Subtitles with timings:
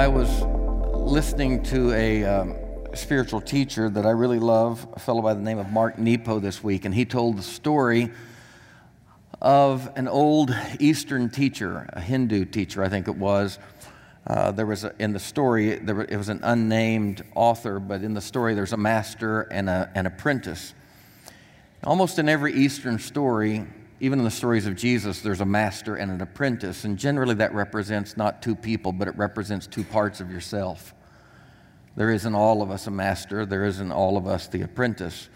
[0.00, 0.40] I was
[0.94, 2.56] listening to a um,
[2.94, 6.64] spiritual teacher that I really love, a fellow by the name of Mark Nepo, this
[6.64, 8.10] week, and he told the story
[9.42, 13.58] of an old Eastern teacher, a Hindu teacher, I think it was.
[14.26, 18.14] Uh, there was a, in the story, there it was an unnamed author, but in
[18.14, 20.72] the story, there's a master and a, an apprentice.
[21.84, 23.66] Almost in every Eastern story,
[24.00, 27.52] even in the stories of Jesus, there's a master and an apprentice, and generally that
[27.52, 30.94] represents not two people, but it represents two parts of yourself.
[31.96, 35.28] There isn't all of us a master, there isn't all of us the apprentice.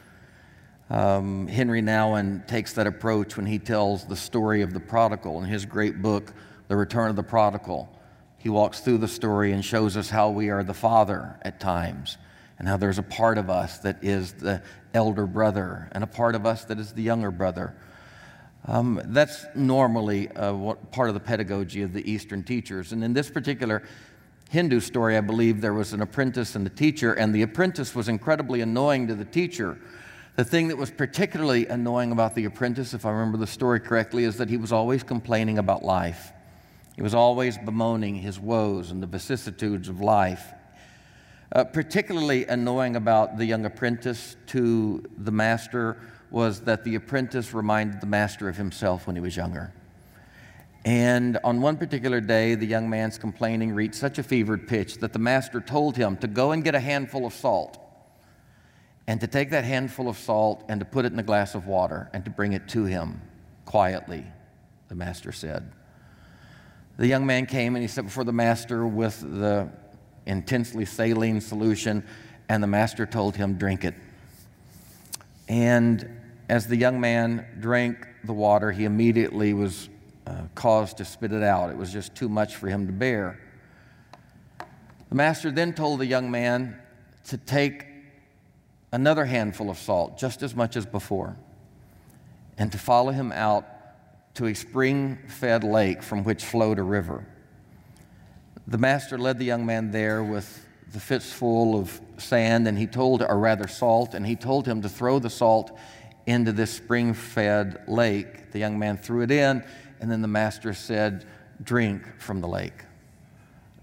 [0.88, 5.45] Um, Henri Nouwen takes that approach when he tells the story of the prodigal in
[5.45, 6.33] his great book,
[6.69, 7.91] The Return of the Prodigal.
[8.38, 12.16] He walks through the story and shows us how we are the father at times,
[12.59, 14.62] and how there's a part of us that is the
[14.95, 17.74] elder brother, and a part of us that is the younger brother.
[18.66, 22.92] Um, that's normally uh, what, part of the pedagogy of the Eastern teachers.
[22.92, 23.82] And in this particular
[24.48, 28.09] Hindu story, I believe there was an apprentice and a teacher, and the apprentice was
[28.09, 29.79] incredibly annoying to the teacher.
[30.37, 34.24] The thing that was particularly annoying about the apprentice, if I remember the story correctly,
[34.24, 36.32] is that he was always complaining about life.
[36.96, 40.52] He was always bemoaning his woes and the vicissitudes of life.
[41.52, 45.99] Uh, particularly annoying about the young apprentice to the master
[46.30, 49.73] was that the apprentice reminded the master of himself when he was younger.
[50.85, 55.13] And on one particular day, the young man's complaining reached such a fevered pitch that
[55.13, 57.79] the master told him to go and get a handful of salt
[59.07, 61.67] and to take that handful of salt and to put it in a glass of
[61.67, 63.21] water and to bring it to him
[63.65, 64.25] quietly,
[64.89, 65.72] the master said.
[66.97, 69.69] The young man came and he sat before the master with the
[70.27, 72.05] intensely saline solution,
[72.49, 73.95] and the master told him, Drink it.
[75.48, 79.88] And as the young man drank the water, he immediately was
[80.26, 81.70] uh, caused to spit it out.
[81.70, 83.41] It was just too much for him to bear.
[85.09, 86.81] The master then told the young man
[87.25, 87.87] to take
[88.93, 91.37] another handful of salt, just as much as before,
[92.56, 93.66] and to follow him out
[94.34, 97.27] to a spring fed lake from which flowed a river.
[98.66, 100.64] The master led the young man there with
[100.94, 104.81] the fist full of sand, and he told, or rather salt, and he told him
[104.81, 105.77] to throw the salt
[106.25, 108.53] into this spring fed lake.
[108.53, 109.65] The young man threw it in,
[110.00, 111.27] and then the master said,
[111.62, 112.84] Drink from the lake.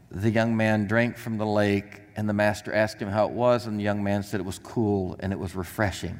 [0.09, 3.67] The young man drank from the lake, and the master asked him how it was,
[3.67, 6.17] and the young man said it was cool and it was refreshing.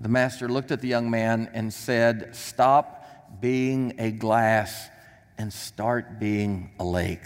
[0.00, 4.88] The master looked at the young man and said, Stop being a glass
[5.38, 7.24] and start being a lake.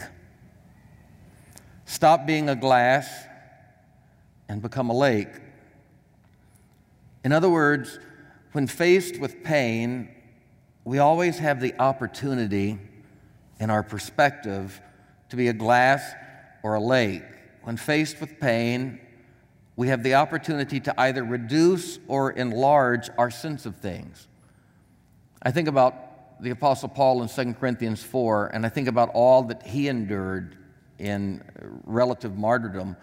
[1.95, 3.09] Stop being a glass
[4.49, 5.29] and become a lake.
[7.23, 8.01] In other words,
[8.51, 10.09] when faced with pain,
[10.83, 12.81] we always have the opportunity
[13.61, 14.81] in our perspective
[15.29, 16.03] to be a glass
[16.65, 17.23] or a lake.
[17.63, 18.99] When faced with pain,
[19.77, 24.27] we have the opportunity to either reduce or enlarge our sense of things.
[25.45, 29.45] I think about the Apostle Paul in 2 Corinthians 4, and I think about all
[29.45, 30.59] that he endured
[30.99, 31.43] in
[31.85, 32.97] relative martyrdom.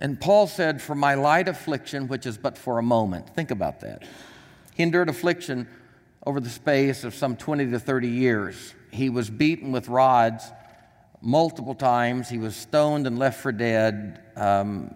[0.00, 3.30] And Paul said, For my light affliction, which is but for a moment.
[3.34, 4.02] Think about that.
[4.74, 5.68] He endured affliction
[6.26, 8.74] over the space of some 20 to 30 years.
[8.90, 10.44] He was beaten with rods
[11.24, 14.20] multiple times, he was stoned and left for dead.
[14.36, 14.94] Um,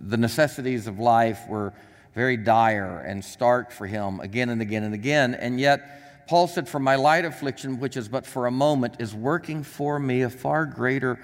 [0.00, 1.74] the necessities of life were
[2.14, 5.34] very dire and stark for him again and again and again.
[5.34, 9.14] And yet, Paul said, For my light affliction, which is but for a moment, is
[9.14, 11.20] working for me a far greater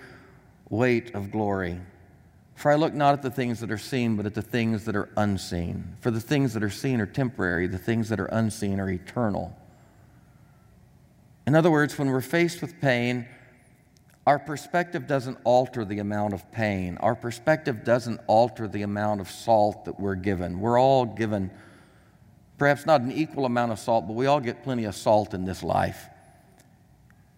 [0.73, 1.79] weight of glory.
[2.55, 4.97] For I look not at the things that are seen, but at the things that
[4.97, 5.97] are unseen.
[6.01, 9.55] For the things that are seen are temporary, the things that are unseen are eternal.
[11.47, 13.29] In other words, when we're faced with pain,
[14.27, 16.97] our perspective doesn't alter the amount of pain.
[17.01, 20.59] Our perspective doesn't alter the amount of salt that we're given.
[20.59, 21.51] We're all given
[22.57, 25.45] perhaps not an equal amount of salt, but we all get plenty of salt in
[25.45, 26.09] this life.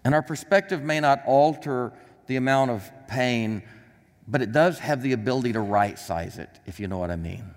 [0.05, 1.93] And our perspective may not alter
[2.27, 3.63] the amount of pain,
[4.27, 7.17] but it does have the ability to right size it, if you know what I
[7.17, 7.55] mean.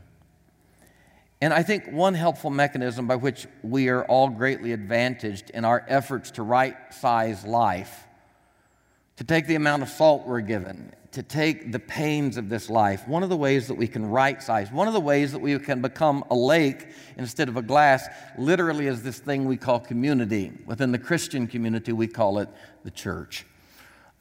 [1.39, 5.85] And I think one helpful mechanism by which we are all greatly advantaged in our
[5.87, 8.05] efforts to right size life,
[9.17, 13.07] to take the amount of salt we're given, to take the pains of this life,
[13.07, 15.57] one of the ways that we can right size, one of the ways that we
[15.59, 18.07] can become a lake instead of a glass,
[18.37, 20.51] literally is this thing we call community.
[20.65, 22.49] Within the Christian community, we call it
[22.83, 23.45] the church.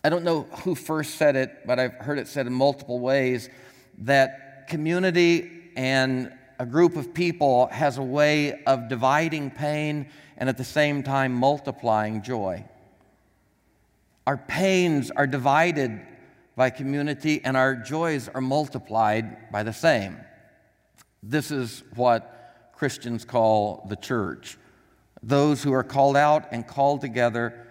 [0.04, 3.48] I don't know who first said it, but I've heard it said in multiple ways
[3.98, 10.56] that community and a group of people has a way of dividing pain and at
[10.56, 12.64] the same time multiplying joy.
[14.26, 16.00] Our pains are divided
[16.56, 20.16] by community, and our joys are multiplied by the same.
[21.22, 24.56] This is what Christians call the church.
[25.22, 27.65] Those who are called out and called together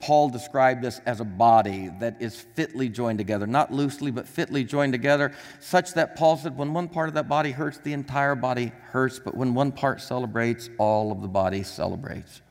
[0.00, 4.62] Paul described this as a body that is fitly joined together, not loosely, but fitly
[4.62, 8.36] joined together, such that Paul said, when one part of that body hurts, the entire
[8.36, 12.42] body hurts, but when one part celebrates, all of the body celebrates.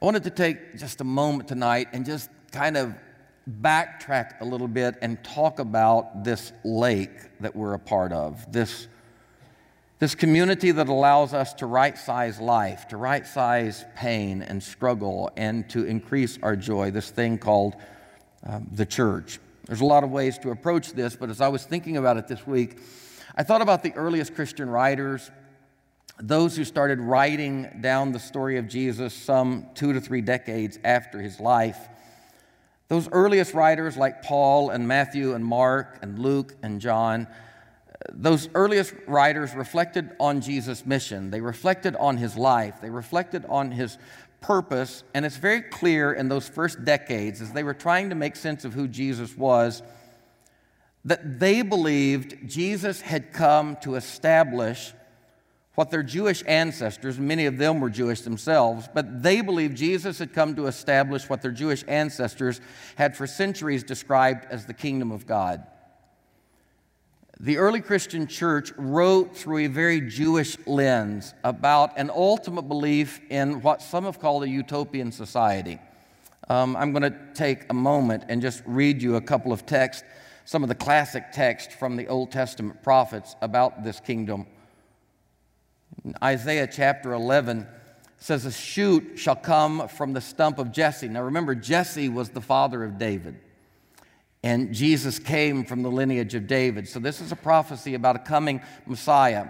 [0.00, 2.94] I wanted to take just a moment tonight and just kind of
[3.60, 8.88] backtrack a little bit and talk about this lake that we're a part of, this
[9.98, 15.30] this community that allows us to right size life, to right size pain and struggle,
[15.36, 17.76] and to increase our joy, this thing called
[18.44, 19.38] um, the church.
[19.66, 22.28] There's a lot of ways to approach this, but as I was thinking about it
[22.28, 22.78] this week,
[23.36, 25.30] I thought about the earliest Christian writers,
[26.20, 31.20] those who started writing down the story of Jesus some two to three decades after
[31.20, 31.88] his life.
[32.88, 37.26] Those earliest writers, like Paul and Matthew and Mark and Luke and John,
[38.12, 41.30] those earliest writers reflected on Jesus' mission.
[41.30, 42.80] They reflected on his life.
[42.80, 43.98] They reflected on his
[44.40, 45.02] purpose.
[45.14, 48.64] And it's very clear in those first decades, as they were trying to make sense
[48.64, 49.82] of who Jesus was,
[51.04, 54.92] that they believed Jesus had come to establish
[55.76, 60.32] what their Jewish ancestors, many of them were Jewish themselves, but they believed Jesus had
[60.32, 62.62] come to establish what their Jewish ancestors
[62.96, 65.66] had for centuries described as the kingdom of God.
[67.38, 73.60] The early Christian church wrote through a very Jewish lens about an ultimate belief in
[73.60, 75.78] what some have called a utopian society.
[76.48, 80.02] Um, I'm going to take a moment and just read you a couple of texts,
[80.46, 84.46] some of the classic texts from the Old Testament prophets about this kingdom.
[86.22, 87.66] Isaiah chapter 11
[88.16, 91.08] says, A shoot shall come from the stump of Jesse.
[91.08, 93.36] Now remember, Jesse was the father of David.
[94.42, 96.88] And Jesus came from the lineage of David.
[96.88, 99.48] So this is a prophecy about a coming Messiah.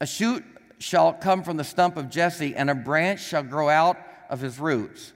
[0.00, 0.44] A shoot
[0.78, 3.98] shall come from the stump of Jesse, and a branch shall grow out
[4.28, 5.12] of his roots.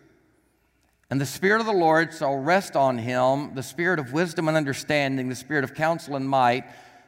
[1.11, 4.57] And the Spirit of the Lord shall rest on him the Spirit of wisdom and
[4.57, 6.65] understanding, the Spirit of counsel and might,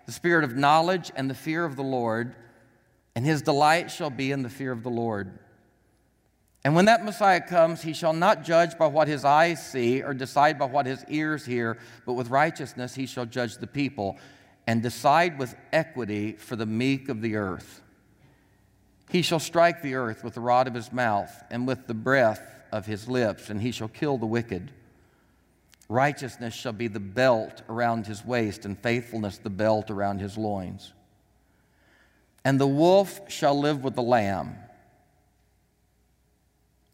[0.06, 2.34] the Spirit of knowledge and the fear of the Lord.
[3.14, 5.38] And his delight shall be in the fear of the Lord.
[6.66, 10.12] And when that Messiah comes, he shall not judge by what his eyes see or
[10.12, 14.18] decide by what his ears hear, but with righteousness he shall judge the people
[14.66, 17.82] and decide with equity for the meek of the earth.
[19.10, 22.42] He shall strike the earth with the rod of his mouth and with the breath
[22.72, 24.72] of his lips, and he shall kill the wicked.
[25.88, 30.94] Righteousness shall be the belt around his waist, and faithfulness the belt around his loins.
[32.44, 34.56] And the wolf shall live with the lamb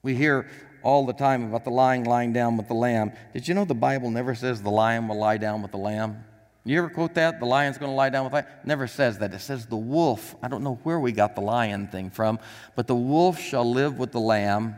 [0.02, 0.48] we hear
[0.82, 3.12] all the time about the lion lying down with the lamb.
[3.32, 6.24] Did you know the Bible never says the lion will lie down with the lamb?
[6.64, 7.38] You ever quote that?
[7.38, 8.46] The lion's going to lie down with lion?
[8.64, 9.32] Never says that.
[9.32, 10.34] It says the wolf.
[10.42, 12.40] I don't know where we got the lion thing from,
[12.74, 14.76] but the wolf shall live with the lamb.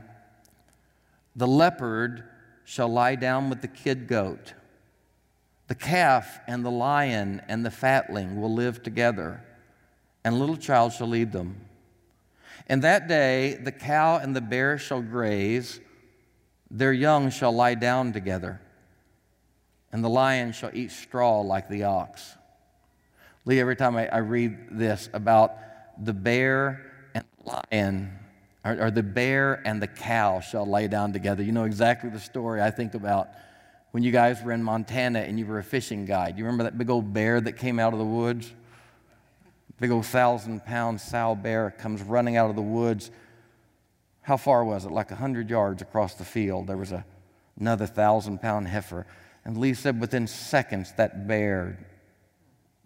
[1.36, 2.24] The leopard
[2.64, 4.52] shall lie down with the kid goat.
[5.68, 9.42] The calf and the lion and the fatling will live together,
[10.22, 11.60] and little child shall lead them.
[12.66, 15.80] And that day the cow and the bear shall graze,
[16.70, 18.60] their young shall lie down together,
[19.92, 22.34] and the lion shall eat straw like the ox.
[23.44, 25.52] Lee, every time I, I read this about
[26.02, 28.18] the bear and lion,
[28.64, 32.18] or, or the bear and the cow shall lay down together, you know exactly the
[32.18, 33.28] story I think about
[33.92, 36.38] when you guys were in Montana and you were a fishing guide.
[36.38, 38.52] You remember that big old bear that came out of the woods?
[39.84, 43.10] Big old thousand pound sow bear comes running out of the woods.
[44.22, 44.90] How far was it?
[44.90, 46.68] Like a hundred yards across the field.
[46.68, 47.04] There was a,
[47.60, 49.06] another thousand pound heifer.
[49.44, 51.86] And Lee said within seconds that bear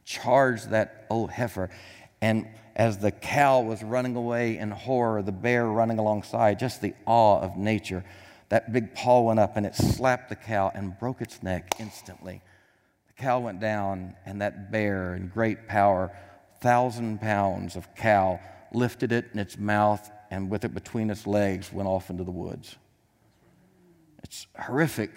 [0.05, 1.71] charged that old heifer.
[2.21, 6.95] And as the cow was running away in horror, the bear running alongside, just the
[7.07, 8.05] awe of nature,
[8.49, 12.43] that big paw went up and it slapped the cow and broke its neck instantly.
[13.07, 16.11] The cow went down, and that bear, in great power,
[16.61, 18.41] thousand pounds of cow,
[18.73, 22.31] lifted it in its mouth, and with it between its legs, went off into the
[22.31, 22.77] woods.
[24.23, 25.11] It's horrific.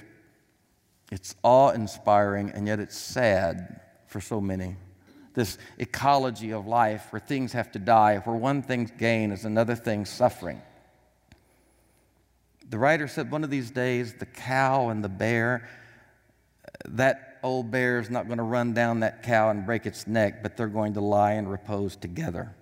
[1.12, 4.78] It's awe inspiring, and yet it's sad for so many.
[5.34, 9.76] This ecology of life where things have to die, where one thing's gain is another
[9.76, 10.62] thing's suffering.
[12.70, 15.68] The writer said one of these days, the cow and the bear,
[16.86, 20.44] that old bear is not going to run down that cow and break its neck,
[20.44, 22.56] but they're going to lie and repose together.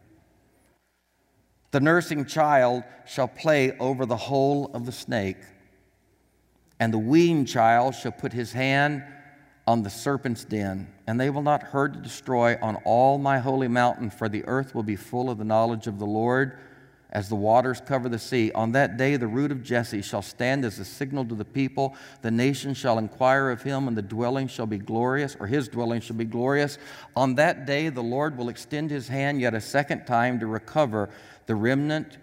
[1.71, 5.37] The nursing child shall play over the hole of the snake,
[6.79, 9.03] And the weaned child shall put his hand
[9.67, 13.67] on the serpent's den, and they will not hurt to destroy on all my holy
[13.67, 16.57] mountain, for the earth will be full of the knowledge of the Lord
[17.11, 18.51] as the waters cover the sea.
[18.53, 21.95] On that day, the root of Jesse shall stand as a signal to the people.
[22.21, 26.01] The nation shall inquire of him, and the dwelling shall be glorious, or his dwelling
[26.01, 26.77] shall be glorious.
[27.15, 31.09] On that day, the Lord will extend his hand yet a second time to recover
[31.47, 32.17] the remnant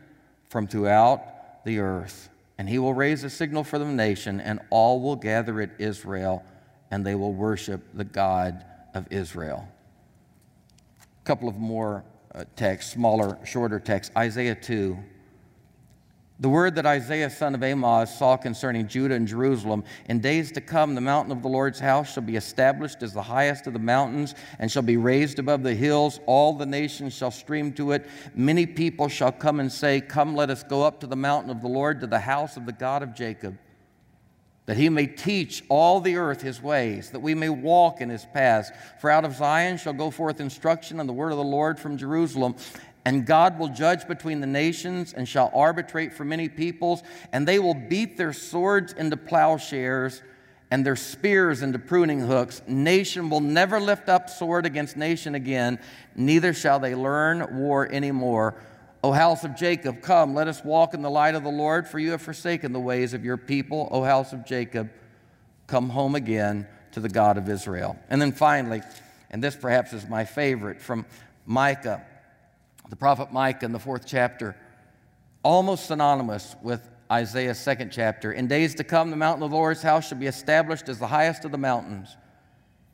[0.48, 2.28] from throughout the earth.
[2.58, 6.44] And he will raise a signal for the nation, and all will gather at Israel,
[6.92, 8.64] and they will worship the God
[8.94, 9.68] of Israel.
[11.00, 12.04] A couple of more
[12.36, 14.98] uh, texts, smaller, shorter text, Isaiah 2.
[16.38, 20.60] The word that Isaiah, son of Amoz, saw concerning Judah and Jerusalem in days to
[20.60, 23.78] come, the mountain of the Lord's house shall be established as the highest of the
[23.78, 26.20] mountains and shall be raised above the hills.
[26.26, 28.06] All the nations shall stream to it.
[28.34, 31.62] Many people shall come and say, Come, let us go up to the mountain of
[31.62, 33.56] the Lord, to the house of the God of Jacob
[34.66, 38.26] that he may teach all the earth his ways, that we may walk in his
[38.26, 38.70] paths.
[39.00, 41.96] For out of Zion shall go forth instruction and the word of the Lord from
[41.96, 42.56] Jerusalem.
[43.04, 47.60] And God will judge between the nations and shall arbitrate for many peoples, and they
[47.60, 50.22] will beat their swords into plowshares
[50.72, 52.60] and their spears into pruning hooks.
[52.66, 55.78] Nation will never lift up sword against nation again,
[56.16, 58.56] neither shall they learn war anymore.
[59.04, 61.98] O house of Jacob, come, let us walk in the light of the Lord, for
[61.98, 63.88] you have forsaken the ways of your people.
[63.90, 64.90] O house of Jacob,
[65.66, 67.96] come home again to the God of Israel.
[68.08, 68.82] And then finally,
[69.30, 71.04] and this perhaps is my favorite, from
[71.44, 72.04] Micah,
[72.88, 74.56] the prophet Micah in the fourth chapter,
[75.42, 78.32] almost synonymous with Isaiah's second chapter.
[78.32, 81.06] In days to come, the mountain of the Lord's house shall be established as the
[81.06, 82.16] highest of the mountains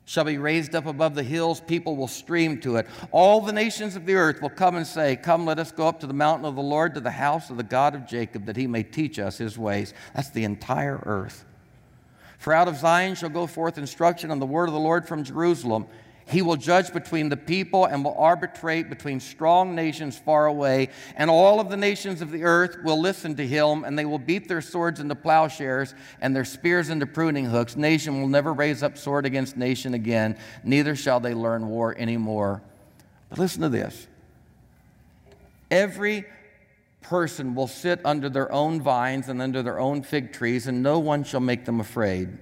[0.05, 2.87] shall be raised up above the hills, people will stream to it.
[3.11, 5.99] All the nations of the earth will come and say, Come, let us go up
[6.01, 8.57] to the mountain of the Lord, to the house of the God of Jacob, that
[8.57, 9.93] he may teach us his ways.
[10.13, 11.45] That's the entire earth.
[12.37, 15.23] For out of Zion shall go forth instruction and the word of the Lord from
[15.23, 15.87] Jerusalem.
[16.27, 20.89] He will judge between the people and will arbitrate between strong nations far away.
[21.15, 24.19] And all of the nations of the earth will listen to him, and they will
[24.19, 27.75] beat their swords into plowshares and their spears into pruning hooks.
[27.75, 32.61] Nation will never raise up sword against nation again, neither shall they learn war anymore.
[33.29, 34.07] But listen to this
[35.69, 36.25] every
[37.01, 40.99] person will sit under their own vines and under their own fig trees, and no
[40.99, 42.37] one shall make them afraid.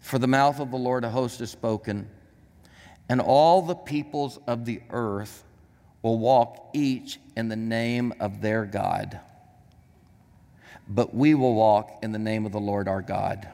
[0.00, 2.08] For the mouth of the Lord a host has spoken
[3.08, 5.44] and all the peoples of the earth
[6.02, 9.20] will walk each in the name of their God.
[10.88, 13.48] But we will walk in the name of the Lord our God.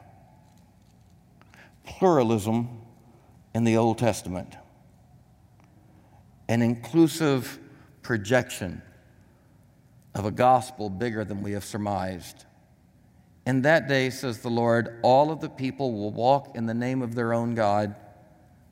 [1.85, 2.69] Pluralism
[3.53, 4.55] in the Old Testament,
[6.47, 7.59] an inclusive
[8.01, 8.81] projection
[10.15, 12.45] of a gospel bigger than we have surmised.
[13.45, 17.01] In that day, says the Lord, all of the people will walk in the name
[17.01, 17.95] of their own God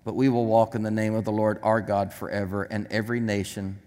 [0.03, 3.19] but we will walk in the name of the Lord our God forever, and every
[3.19, 3.79] nation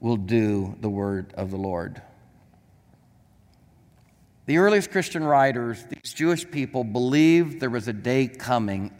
[0.00, 2.00] will do the word of the Lord.
[4.46, 8.96] The earliest Christian writers, these Jewish people, believed there was a day coming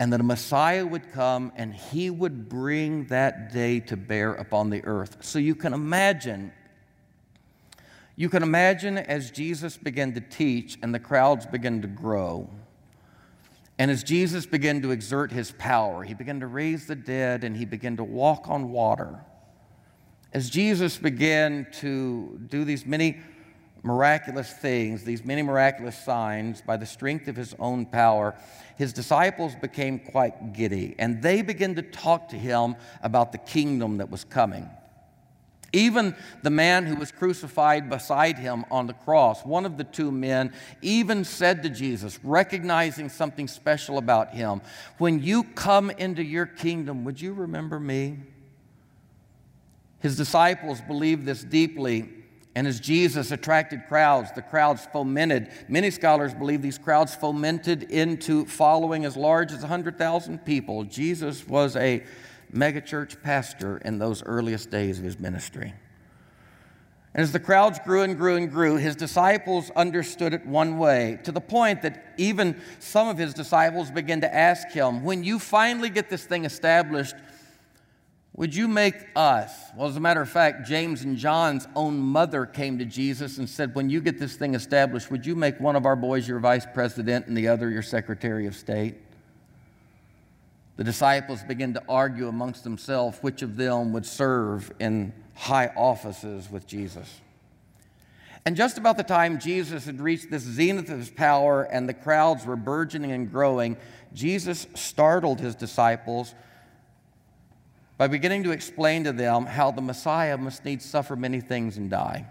[0.00, 4.70] and that a Messiah would come and he would bring that day to bear upon
[4.70, 5.18] the earth.
[5.20, 6.52] So you can imagine,
[8.16, 12.50] you can imagine as Jesus began to teach and the crowds began to grow
[13.78, 17.56] and as Jesus began to exert his power, he began to raise the dead and
[17.56, 19.20] he began to walk on water.
[20.32, 23.20] As Jesus began to do these many
[23.82, 28.34] miraculous things, these many miraculous signs by the strength of his own power,
[28.76, 33.98] his disciples became quite giddy and they began to talk to him about the kingdom
[33.98, 34.68] that was coming.
[35.72, 40.12] Even the man who was crucified beside him on the cross, one of the two
[40.12, 44.62] men, even said to Jesus, recognizing something special about him,
[44.98, 48.18] When you come into your kingdom, would you remember me?
[50.00, 52.08] His disciples believed this deeply,
[52.54, 55.50] and as Jesus attracted crowds, the crowds fomented.
[55.68, 60.84] Many scholars believe these crowds fomented into following as large as 100,000 people.
[60.84, 62.02] Jesus was a
[62.52, 65.74] megachurch pastor in those earliest days of his ministry.
[67.16, 71.18] And as the crowds grew and grew and grew, his disciples understood it one way,
[71.24, 75.38] to the point that even some of his disciples began to ask him, When you
[75.38, 77.14] finally get this thing established,
[78.34, 79.50] would you make us?
[79.74, 83.48] Well, as a matter of fact, James and John's own mother came to Jesus and
[83.48, 86.38] said, When you get this thing established, would you make one of our boys your
[86.38, 88.96] vice president and the other your secretary of state?
[90.76, 96.50] The disciples began to argue amongst themselves which of them would serve in high offices
[96.50, 97.20] with Jesus.
[98.44, 101.94] And just about the time Jesus had reached this zenith of his power and the
[101.94, 103.76] crowds were burgeoning and growing,
[104.14, 106.34] Jesus startled his disciples
[107.98, 111.90] by beginning to explain to them how the Messiah must needs suffer many things and
[111.90, 112.26] die,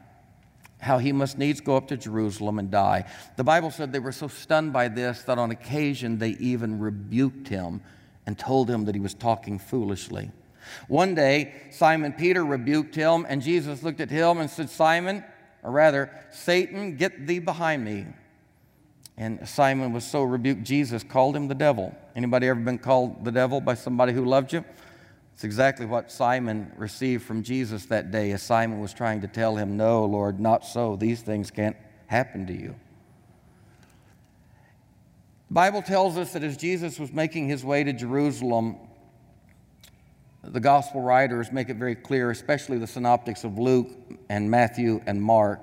[0.79, 3.05] how he must needs go up to Jerusalem and die.
[3.35, 7.47] The Bible said they were so stunned by this that on occasion they even rebuked
[7.47, 7.81] him
[8.25, 10.31] and told him that he was talking foolishly.
[10.87, 15.23] One day, Simon Peter rebuked him, and Jesus looked at him and said, Simon,
[15.63, 18.05] or rather, Satan, get thee behind me.
[19.17, 21.95] And Simon was so rebuked, Jesus called him the devil.
[22.15, 24.65] Anybody ever been called the devil by somebody who loved you?
[25.33, 29.55] It's exactly what Simon received from Jesus that day as Simon was trying to tell
[29.55, 30.95] him, No, Lord, not so.
[30.95, 31.75] These things can't
[32.07, 32.75] happen to you.
[35.49, 38.77] The Bible tells us that as Jesus was making his way to Jerusalem,
[40.43, 43.89] the gospel writers make it very clear, especially the synoptics of Luke
[44.27, 45.61] and Matthew and Mark,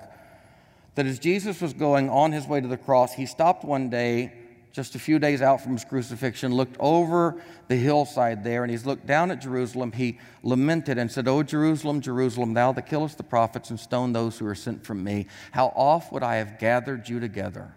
[0.94, 4.32] that as Jesus was going on his way to the cross, he stopped one day,
[4.72, 8.86] just a few days out from his crucifixion, looked over the hillside there, and he's
[8.86, 9.92] looked down at Jerusalem.
[9.92, 14.38] He lamented and said, O Jerusalem, Jerusalem, thou that killest the prophets and stone those
[14.38, 17.74] who are sent from me, how oft would I have gathered you together?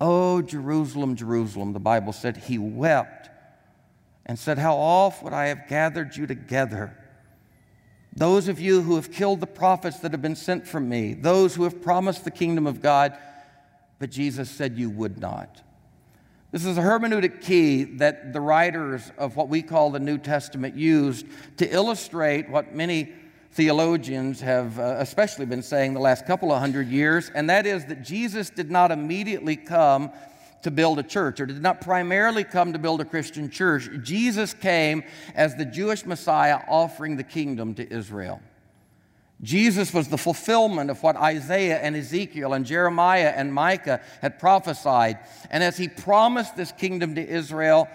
[0.00, 3.28] O Jerusalem, Jerusalem, the Bible said, he wept
[4.24, 6.96] and said, How oft would I have gathered you together?
[8.14, 11.54] Those of you who have killed the prophets that have been sent from me, those
[11.54, 13.16] who have promised the kingdom of God,
[13.98, 15.62] but Jesus said you would not.
[16.50, 20.74] This is a hermeneutic key that the writers of what we call the New Testament
[20.74, 21.26] used
[21.58, 23.12] to illustrate what many
[23.52, 27.84] theologians have uh, especially been saying the last couple of hundred years, and that is
[27.86, 30.10] that Jesus did not immediately come
[30.62, 33.88] to build a church or did not primarily come to build a Christian church.
[34.02, 35.02] Jesus came
[35.34, 38.40] as the Jewish Messiah offering the kingdom to Israel.
[39.42, 45.18] Jesus was the fulfillment of what Isaiah and Ezekiel and Jeremiah and Micah had prophesied.
[45.50, 47.88] And as he promised this kingdom to Israel,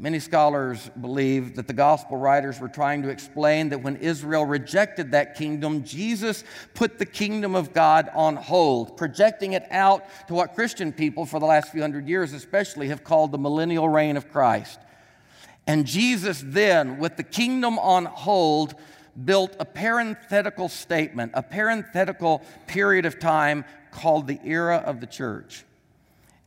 [0.00, 5.10] Many scholars believe that the gospel writers were trying to explain that when Israel rejected
[5.10, 10.54] that kingdom, Jesus put the kingdom of God on hold, projecting it out to what
[10.54, 14.30] Christian people for the last few hundred years, especially, have called the millennial reign of
[14.30, 14.78] Christ.
[15.66, 18.76] And Jesus then, with the kingdom on hold,
[19.24, 25.64] built a parenthetical statement, a parenthetical period of time called the era of the church.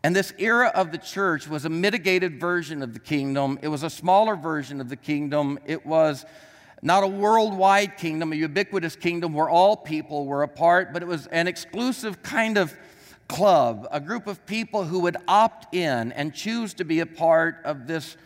[0.03, 3.59] And this era of the church was a mitigated version of the kingdom.
[3.61, 5.59] It was a smaller version of the kingdom.
[5.65, 6.25] It was
[6.81, 11.07] not a worldwide kingdom, a ubiquitous kingdom where all people were a part, but it
[11.07, 12.75] was an exclusive kind of
[13.27, 17.61] club, a group of people who would opt in and choose to be a part
[17.63, 18.17] of this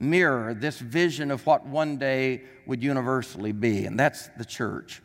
[0.00, 3.84] mirror, this vision of what one day would universally be.
[3.84, 5.02] And that's the church.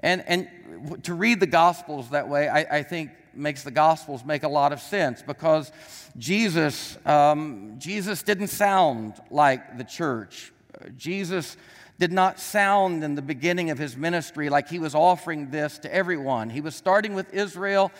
[0.00, 4.42] And, and to read the Gospels that way, I, I think makes the Gospels make
[4.42, 5.70] a lot of sense because
[6.16, 10.52] Jesus, um, Jesus didn't sound like the church.
[10.96, 11.56] Jesus
[11.98, 15.94] did not sound in the beginning of his ministry like he was offering this to
[15.94, 16.50] everyone.
[16.50, 17.90] He was starting with Israel.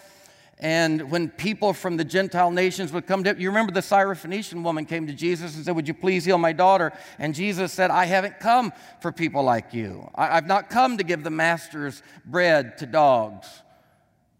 [0.58, 4.86] And when people from the Gentile nations would come to you remember the Syrophoenician woman
[4.86, 6.92] came to Jesus and said, Would you please heal my daughter?
[7.18, 10.10] And Jesus said, I haven't come for people like you.
[10.14, 13.46] I, have not come to give the master's bread to dogs.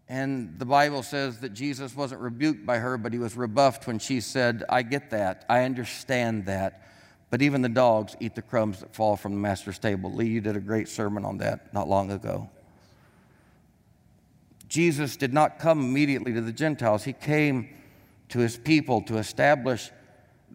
[0.09, 3.99] And the Bible says that Jesus wasn't rebuked by her, but he was rebuffed when
[3.99, 5.45] she said, I get that.
[5.49, 6.87] I understand that.
[7.29, 10.11] But even the dogs eat the crumbs that fall from the master's table.
[10.13, 12.49] Lee, you did a great sermon on that not long ago.
[14.67, 17.69] Jesus did not come immediately to the Gentiles, he came
[18.29, 19.91] to his people to establish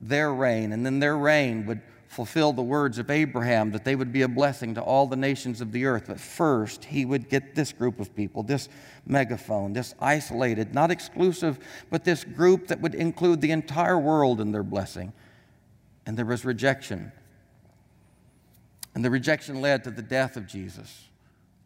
[0.00, 1.80] their reign, and then their reign would
[2.12, 5.62] fulfill the words of Abraham that they would be a blessing to all the nations
[5.62, 6.04] of the earth.
[6.08, 8.68] But first, he would get this group of people, this
[9.06, 14.52] megaphone, this isolated, not exclusive, but this group that would include the entire world in
[14.52, 15.14] their blessing.
[16.04, 17.12] And there was rejection.
[18.94, 21.08] And the rejection led to the death of Jesus.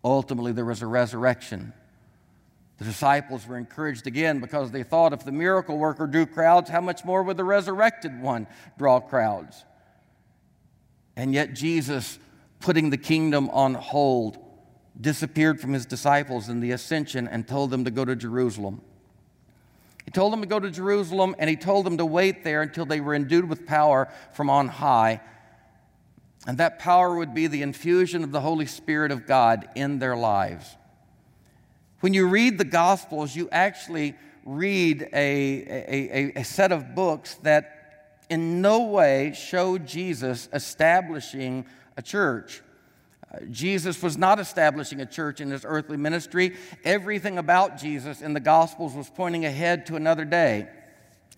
[0.04, 1.72] Ultimately, there was a resurrection.
[2.78, 6.82] The disciples were encouraged again because they thought if the miracle worker drew crowds, how
[6.82, 9.64] much more would the resurrected one draw crowds?
[11.16, 12.18] And yet, Jesus,
[12.60, 14.36] putting the kingdom on hold,
[15.00, 18.82] disappeared from his disciples in the ascension and told them to go to Jerusalem.
[20.04, 22.86] He told them to go to Jerusalem and he told them to wait there until
[22.86, 25.20] they were endued with power from on high.
[26.46, 30.16] And that power would be the infusion of the Holy Spirit of God in their
[30.16, 30.76] lives.
[32.00, 37.34] When you read the Gospels, you actually read a, a, a, a set of books
[37.42, 42.62] that in no way show Jesus establishing a church.
[43.32, 46.56] Uh, Jesus was not establishing a church in his earthly ministry.
[46.84, 50.68] Everything about Jesus in the Gospels was pointing ahead to another day.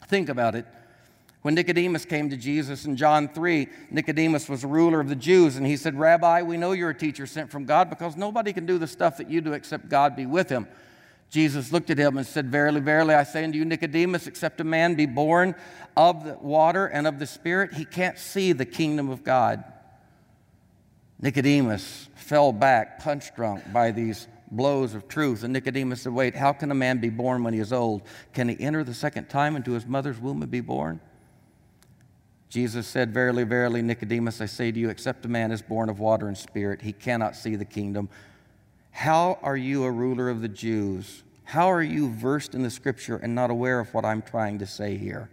[0.09, 0.67] Think about it.
[1.49, 5.57] When Nicodemus came to Jesus in John 3, Nicodemus was a ruler of the Jews,
[5.57, 8.67] and he said, Rabbi, we know you're a teacher sent from God because nobody can
[8.67, 10.69] do the stuff that you do except God be with him.
[11.31, 14.65] Jesus looked at him and said, Verily, verily, I say unto you, Nicodemus, except a
[14.65, 15.55] man be born
[15.97, 19.65] of the water and of the Spirit, he can't see the kingdom of God.
[21.19, 25.45] Nicodemus fell back, punch drunk by these blows of truth.
[25.45, 28.03] And Nicodemus said, Wait, how can a man be born when he is old?
[28.35, 31.01] Can he enter the second time into his mother's womb and be born?
[32.49, 36.01] Jesus said, Verily, verily, Nicodemus, I say to you, except a man is born of
[36.01, 38.09] water and spirit, he cannot see the kingdom.
[38.91, 41.23] How are you a ruler of the Jews?
[41.45, 44.67] How are you versed in the scripture and not aware of what I'm trying to
[44.67, 45.31] say here?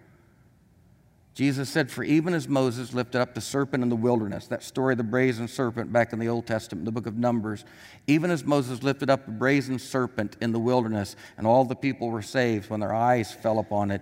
[1.34, 4.94] Jesus said, For even as Moses lifted up the serpent in the wilderness, that story
[4.94, 7.66] of the brazen serpent back in the Old Testament, the book of Numbers,
[8.08, 12.10] even as Moses lifted up the brazen serpent in the wilderness, and all the people
[12.10, 14.02] were saved when their eyes fell upon it,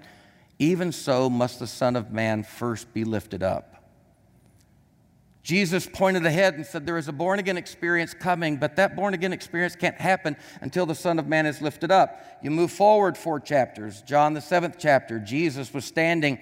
[0.64, 3.70] even so must the Son of Man first be lifted up.
[5.44, 9.14] Jesus pointed ahead and said, There is a born again experience coming, but that born
[9.14, 12.40] again experience can't happen until the Son of Man is lifted up.
[12.42, 14.02] You move forward four chapters.
[14.04, 16.40] John, the seventh chapter, Jesus was standing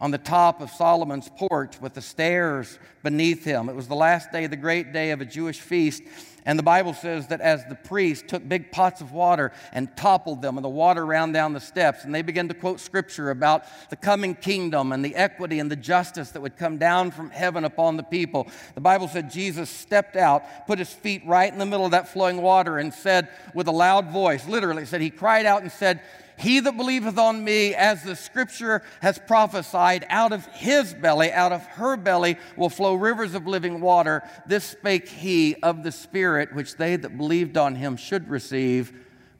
[0.00, 3.68] on the top of Solomon's porch with the stairs beneath him.
[3.68, 6.02] It was the last day, the great day of a Jewish feast.
[6.46, 10.42] And the Bible says that as the priest took big pots of water and toppled
[10.42, 13.64] them, and the water ran down the steps, and they began to quote scripture about
[13.90, 17.64] the coming kingdom and the equity and the justice that would come down from heaven
[17.64, 18.48] upon the people.
[18.74, 22.08] The Bible said Jesus stepped out, put his feet right in the middle of that
[22.08, 26.00] flowing water, and said with a loud voice, literally said, He cried out and said,
[26.40, 31.52] he that believeth on me, as the scripture has prophesied, out of his belly, out
[31.52, 34.22] of her belly, will flow rivers of living water.
[34.46, 38.92] This spake he of the Spirit, which they that believed on him should receive.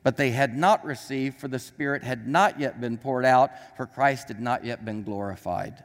[0.03, 3.87] But they had not received, for the Spirit had not yet been poured out, for
[3.87, 5.83] Christ had not yet been glorified.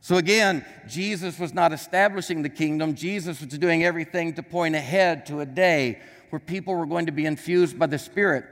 [0.00, 2.94] So again, Jesus was not establishing the kingdom.
[2.94, 7.12] Jesus was doing everything to point ahead to a day where people were going to
[7.12, 8.44] be infused by the Spirit.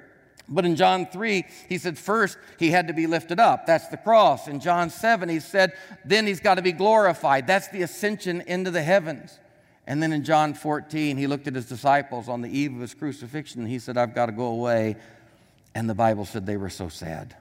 [0.49, 3.67] But in John 3, he said, first he had to be lifted up.
[3.67, 4.47] That's the cross.
[4.47, 5.73] In John 7, he said,
[6.05, 7.47] then he's got to be glorified.
[7.47, 9.39] That's the ascension into the heavens.
[9.89, 12.95] And then in John 14, he looked at his disciples on the eve of his
[12.95, 14.97] crucifixion and he said, I've got to go away.
[15.75, 17.37] And the Bible said they were so sad.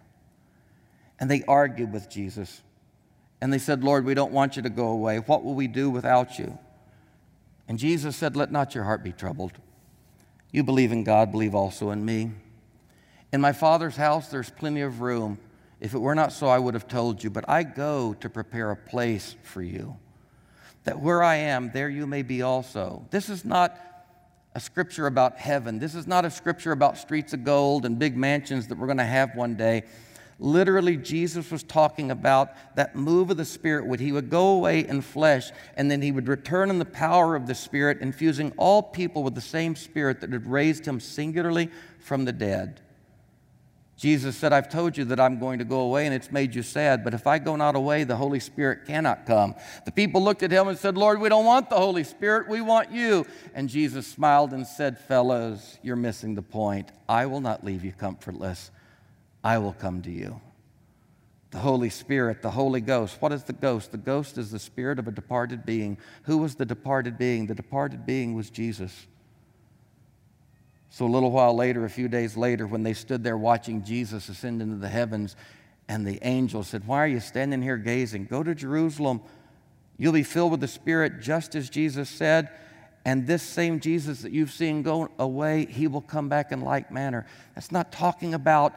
[1.19, 2.61] And they argued with Jesus.
[3.39, 5.17] And they said, Lord, we don't want you to go away.
[5.17, 6.57] What will we do without you?
[7.67, 9.53] And Jesus said, Let not your heart be troubled.
[10.51, 12.31] You believe in God, believe also in me.
[13.35, 15.37] In my Father's house, there's plenty of room.
[15.81, 17.29] If it were not so, I would have told you.
[17.29, 19.97] But I go to prepare a place for you,
[20.85, 23.05] that where I am, there you may be also.
[23.11, 23.77] This is not
[24.55, 25.79] a scripture about heaven.
[25.79, 28.99] This is not a scripture about streets of gold and big mansions that we're going
[28.99, 29.83] to have one day.
[30.39, 34.87] Literally, Jesus was talking about that move of the Spirit when he would go away
[34.87, 38.81] in flesh and then he would return in the power of the Spirit, infusing all
[38.81, 41.69] people with the same Spirit that had raised him singularly
[41.99, 42.79] from the dead.
[43.97, 46.63] Jesus said, I've told you that I'm going to go away and it's made you
[46.63, 49.55] sad, but if I go not away, the Holy Spirit cannot come.
[49.85, 52.59] The people looked at him and said, Lord, we don't want the Holy Spirit, we
[52.59, 53.25] want you.
[53.53, 56.91] And Jesus smiled and said, Fellows, you're missing the point.
[57.07, 58.69] I will not leave you comfortless,
[59.43, 60.41] I will come to you.
[61.51, 63.21] The Holy Spirit, the Holy Ghost.
[63.21, 63.93] What is the ghost?
[63.93, 65.97] The ghost is the spirit of a departed being.
[66.23, 67.45] Who was the departed being?
[67.45, 69.07] The departed being was Jesus.
[70.95, 74.29] So, a little while later, a few days later, when they stood there watching Jesus
[74.29, 75.35] ascend into the heavens,
[75.89, 78.27] and the angel said, Why are you standing here gazing?
[78.27, 79.19] Go to Jerusalem.
[79.97, 82.49] You'll be filled with the Spirit, just as Jesus said.
[83.03, 86.89] And this same Jesus that you've seen go away, he will come back in like
[86.93, 87.25] manner.
[87.55, 88.73] That's not talking about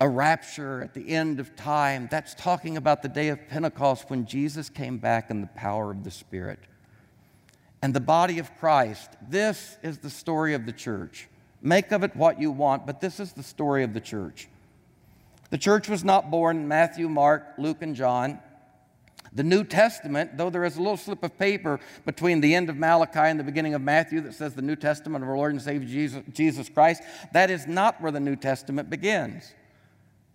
[0.00, 2.08] a rapture at the end of time.
[2.10, 6.02] That's talking about the day of Pentecost when Jesus came back in the power of
[6.02, 6.60] the Spirit
[7.82, 9.10] and the body of Christ.
[9.28, 11.28] This is the story of the church.
[11.62, 14.48] Make of it what you want, but this is the story of the church.
[15.50, 18.40] The church was not born in Matthew, Mark, Luke, and John.
[19.32, 22.76] The New Testament, though there is a little slip of paper between the end of
[22.76, 25.60] Malachi and the beginning of Matthew that says the New Testament of our Lord and
[25.60, 29.54] Savior Jesus, Jesus Christ, that is not where the New Testament begins.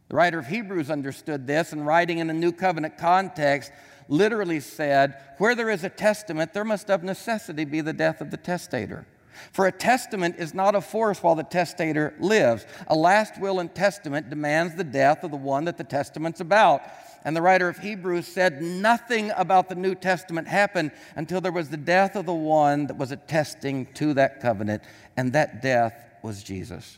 [0.10, 3.72] The writer of Hebrews understood this and writing in a New Covenant context
[4.12, 8.30] literally said, Where there is a testament, there must of necessity be the death of
[8.30, 9.08] the testator.
[9.54, 12.66] For a testament is not of force while the testator lives.
[12.88, 16.84] A last will and testament demands the death of the one that the testament's about.
[17.24, 21.70] And the writer of Hebrews said nothing about the New Testament happened until there was
[21.70, 24.84] the death of the one that was attesting to that covenant,
[25.18, 25.94] and that death
[26.24, 26.98] was Jesus.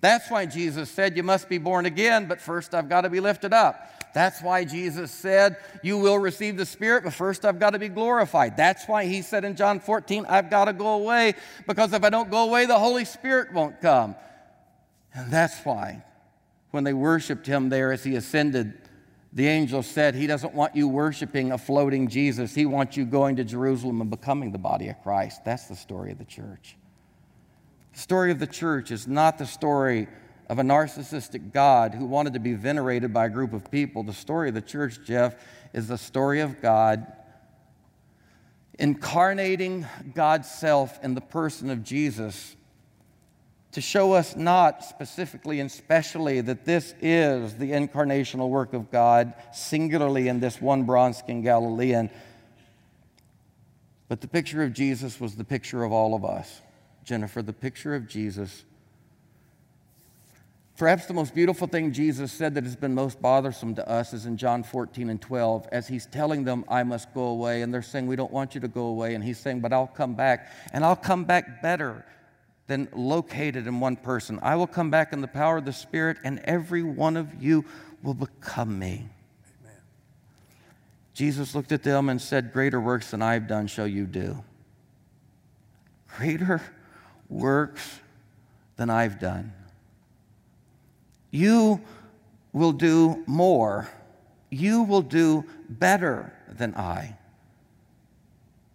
[0.00, 3.20] That's why Jesus said, You must be born again, but first I've got to be
[3.20, 3.98] lifted up.
[4.14, 7.88] That's why Jesus said, You will receive the Spirit, but first I've got to be
[7.88, 8.56] glorified.
[8.56, 11.34] That's why he said in John 14, I've got to go away,
[11.66, 14.14] because if I don't go away, the Holy Spirit won't come.
[15.14, 16.04] And that's why
[16.70, 18.74] when they worshiped him there as he ascended,
[19.32, 22.54] the angel said, He doesn't want you worshiping a floating Jesus.
[22.54, 25.44] He wants you going to Jerusalem and becoming the body of Christ.
[25.44, 26.76] That's the story of the church.
[27.98, 30.06] The story of the church is not the story
[30.48, 34.04] of a narcissistic God who wanted to be venerated by a group of people.
[34.04, 35.34] The story of the church, Jeff,
[35.72, 37.12] is the story of God
[38.78, 39.84] incarnating
[40.14, 42.54] God's self in the person of Jesus
[43.72, 49.34] to show us not specifically and specially that this is the incarnational work of God,
[49.52, 52.10] singularly in this one bronze skinned Galilean,
[54.06, 56.60] but the picture of Jesus was the picture of all of us.
[57.08, 58.64] Jennifer, the picture of Jesus
[60.78, 64.26] Perhaps the most beautiful thing Jesus said that has been most bothersome to us is
[64.26, 67.62] in John 14 and 12, as he's telling them, I must go away.
[67.62, 69.16] And they're saying, We don't want you to go away.
[69.16, 70.48] And he's saying, But I'll come back.
[70.72, 72.06] And I'll come back better
[72.68, 74.38] than located in one person.
[74.40, 77.64] I will come back in the power of the Spirit, and every one of you
[78.04, 79.08] will become me.
[79.64, 79.80] Amen.
[81.12, 84.44] Jesus looked at them and said, Greater works than I've done shall you do.
[86.16, 86.62] Greater
[87.28, 88.00] works
[88.76, 89.52] than I've done.
[91.30, 91.80] You
[92.52, 93.88] will do more.
[94.50, 97.16] You will do better than I.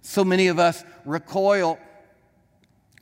[0.02, 1.80] So many of us recoil.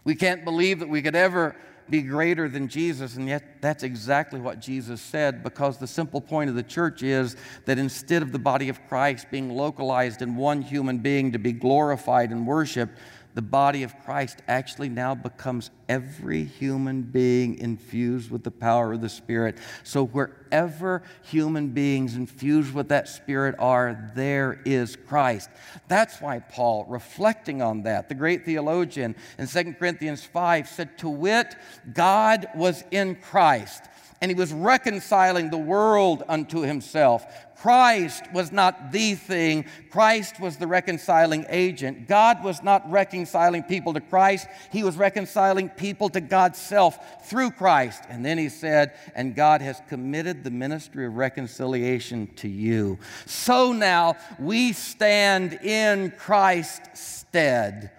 [0.03, 1.55] We can't believe that we could ever
[1.89, 6.49] be greater than Jesus, and yet that's exactly what Jesus said because the simple point
[6.49, 7.35] of the church is
[7.65, 11.51] that instead of the body of Christ being localized in one human being to be
[11.51, 12.97] glorified and worshiped,
[13.33, 19.01] the body of Christ actually now becomes every human being infused with the power of
[19.01, 19.57] the Spirit.
[19.83, 25.49] So wherever human beings infused with that Spirit are, there is Christ.
[25.87, 31.09] That's why Paul, reflecting on that, the great theologian in 2 Corinthians 5 said, To
[31.09, 31.55] wit,
[31.93, 33.83] God was in Christ
[34.21, 37.25] and he was reconciling the world unto himself.
[37.61, 42.07] Christ was not the thing, Christ was the reconciling agent.
[42.07, 47.51] God was not reconciling people to Christ, He was reconciling people to God's self through
[47.51, 48.03] Christ.
[48.09, 52.97] And then He said, And God has committed the ministry of reconciliation to you.
[53.27, 57.91] So now we stand in Christ's stead,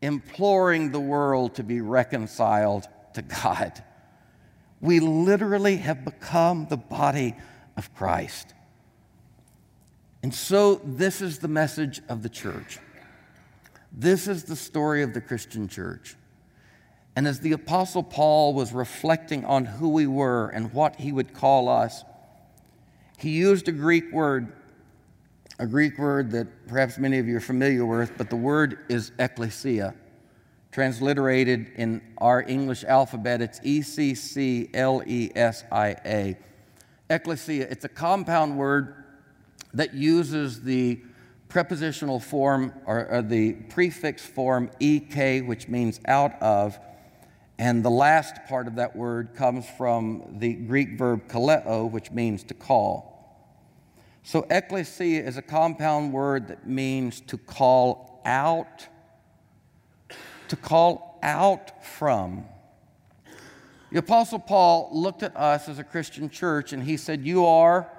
[0.00, 3.84] imploring the world to be reconciled to God.
[4.80, 7.34] We literally have become the body
[7.76, 8.54] of Christ.
[10.22, 12.78] And so, this is the message of the church.
[13.92, 16.16] This is the story of the Christian church.
[17.16, 21.34] And as the Apostle Paul was reflecting on who we were and what he would
[21.34, 22.04] call us,
[23.16, 24.52] he used a Greek word,
[25.58, 29.10] a Greek word that perhaps many of you are familiar with, but the word is
[29.18, 29.94] ecclesia.
[30.78, 36.38] Transliterated in our English alphabet, it's E C C L E S I A.
[37.10, 38.94] Ecclesia, it's a compound word
[39.74, 41.00] that uses the
[41.48, 46.78] prepositional form or, or, the prefix form ek, which means out of,
[47.58, 52.44] and the last part of that word comes from the Greek verb kaleo, which means
[52.44, 53.42] to call.
[54.22, 58.86] So, ecclesia is a compound word that means to call out,
[60.50, 62.44] to call out from.
[63.90, 67.90] The Apostle Paul looked at us as a Christian church and he said, You are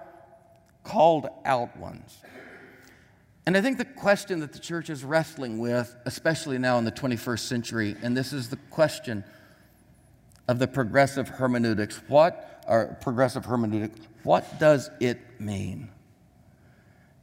[0.83, 2.19] called out ones.
[3.45, 6.91] And I think the question that the church is wrestling with, especially now in the
[6.91, 9.23] 21st century, and this is the question
[10.47, 11.99] of the progressive hermeneutics.
[12.07, 13.99] What are progressive hermeneutics?
[14.23, 15.89] What does it mean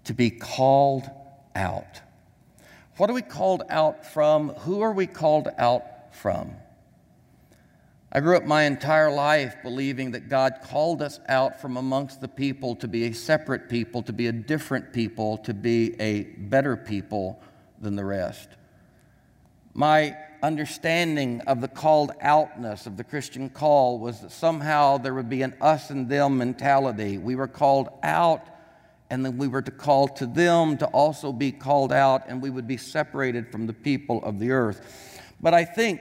[0.04, 1.08] to be called
[1.54, 2.00] out?
[2.96, 4.50] What are we called out from?
[4.50, 6.54] Who are we called out from?
[8.10, 12.28] I grew up my entire life believing that God called us out from amongst the
[12.28, 16.74] people to be a separate people, to be a different people, to be a better
[16.74, 17.42] people
[17.78, 18.48] than the rest.
[19.74, 25.28] My understanding of the called outness of the Christian call was that somehow there would
[25.28, 27.18] be an us and them mentality.
[27.18, 28.48] We were called out,
[29.10, 32.50] and then we were to call to them to also be called out, and we
[32.50, 35.22] would be separated from the people of the earth.
[35.40, 36.00] But I think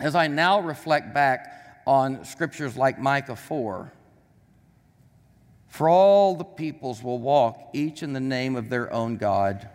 [0.00, 3.92] as I now reflect back on scriptures like Micah 4,
[5.68, 9.68] for all the peoples will walk, each in the name of their own God.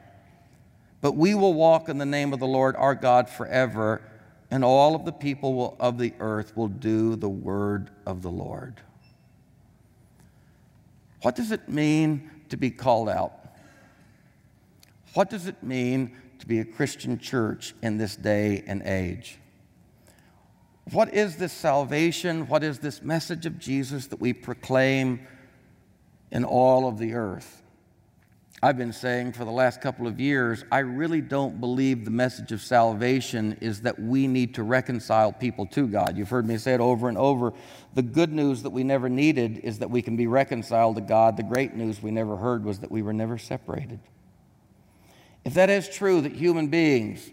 [1.01, 4.01] But we will walk in the name of the Lord our God forever,
[4.51, 8.29] and all of the people will, of the earth will do the word of the
[8.29, 8.81] Lord.
[11.21, 13.33] What does it mean to be called out?
[15.13, 19.39] What does it mean to be a Christian church in this day and age?
[20.91, 22.47] What is this salvation?
[22.47, 25.27] What is this message of Jesus that we proclaim?
[26.31, 27.63] in all of the earth.
[28.63, 32.51] I've been saying for the last couple of years, I really don't believe the message
[32.51, 36.17] of salvation is that we need to reconcile people to God.
[36.17, 37.53] You've heard me say it over and over.
[37.93, 41.37] The good news that we never needed is that we can be reconciled to God.
[41.37, 43.99] The great news we never heard was that we were never separated.
[45.45, 47.29] If that is true, that human beings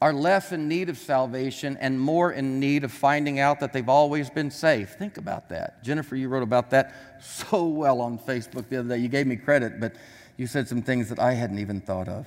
[0.00, 3.88] are less in need of salvation and more in need of finding out that they've
[3.88, 4.94] always been safe.
[4.94, 5.84] Think about that.
[5.84, 8.98] Jennifer, you wrote about that so well on Facebook the other day.
[8.98, 9.94] You gave me credit, but
[10.38, 12.26] you said some things that I hadn't even thought of.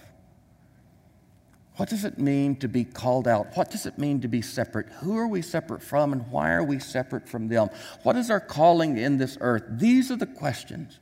[1.77, 3.57] What does it mean to be called out?
[3.57, 4.89] What does it mean to be separate?
[4.99, 7.69] Who are we separate from, and why are we separate from them?
[8.03, 9.63] What is our calling in this earth?
[9.67, 10.99] These are the questions.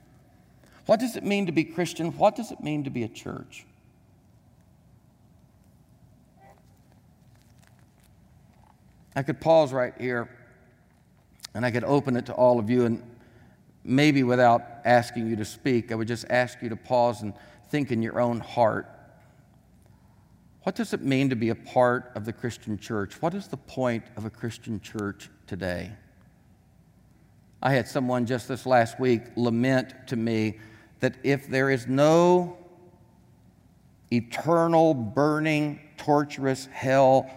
[0.85, 2.17] What does it mean to be Christian?
[2.17, 3.65] What does it mean to be a church?
[9.15, 10.29] I could pause right here
[11.53, 13.03] and I could open it to all of you, and
[13.83, 17.33] maybe without asking you to speak, I would just ask you to pause and
[17.69, 18.89] think in your own heart.
[20.63, 23.21] What does it mean to be a part of the Christian church?
[23.21, 25.91] What is the point of a Christian church today?
[27.61, 30.59] I had someone just this last week lament to me
[30.99, 32.57] that if there is no
[34.11, 37.29] eternal, burning, torturous hell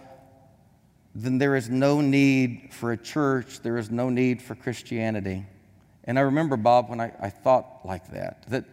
[1.15, 5.45] then there is no need for a church, there is no need for Christianity.
[6.03, 8.65] And I remember, Bob, when I, I thought like that, that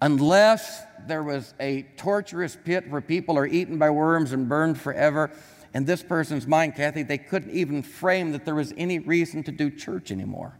[0.00, 5.32] unless there was a torturous pit where people are eaten by worms and burned forever,
[5.74, 9.52] in this person's mind, Kathy, they couldn't even frame that there was any reason to
[9.52, 10.56] do church anymore.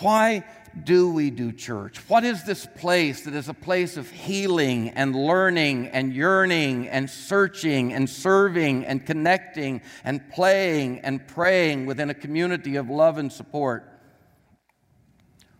[0.00, 0.44] Why
[0.84, 1.98] do we do church?
[2.08, 7.10] What is this place that is a place of healing and learning and yearning and
[7.10, 13.30] searching and serving and connecting and playing and praying within a community of love and
[13.30, 13.88] support?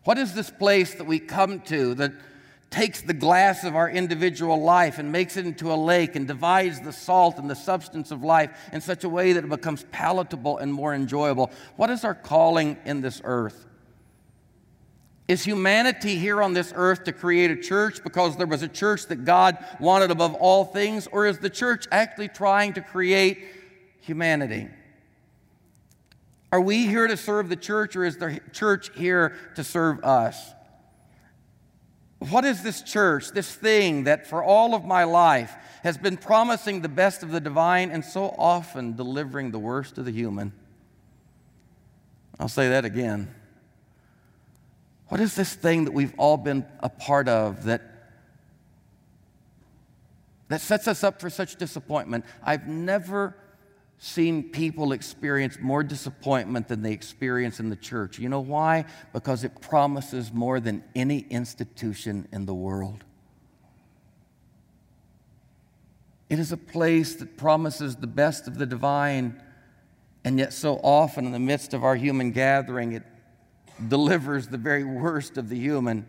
[0.04, 2.12] What is this place that we come to that
[2.70, 6.80] takes the glass of our individual life and makes it into a lake and divides
[6.80, 10.56] the salt and the substance of life in such a way that it becomes palatable
[10.56, 11.50] and more enjoyable?
[11.76, 13.66] What is our calling in this earth?
[15.28, 19.06] Is humanity here on this earth to create a church because there was a church
[19.06, 21.06] that God wanted above all things?
[21.06, 23.38] Or is the church actually trying to create
[24.00, 24.68] humanity?
[26.50, 30.52] Are we here to serve the church or is the church here to serve us?
[32.18, 36.82] What is this church, this thing that for all of my life has been promising
[36.82, 40.52] the best of the divine and so often delivering the worst of the human?
[42.38, 43.34] I'll say that again.
[45.12, 47.82] What is this thing that we've all been a part of that,
[50.48, 52.24] that sets us up for such disappointment?
[52.42, 53.36] I've never
[53.98, 58.18] seen people experience more disappointment than they experience in the church.
[58.18, 58.86] You know why?
[59.12, 63.04] Because it promises more than any institution in the world.
[66.30, 69.42] It is a place that promises the best of the divine,
[70.24, 73.02] and yet so often in the midst of our human gathering, it
[73.88, 76.06] delivers the very worst of the human.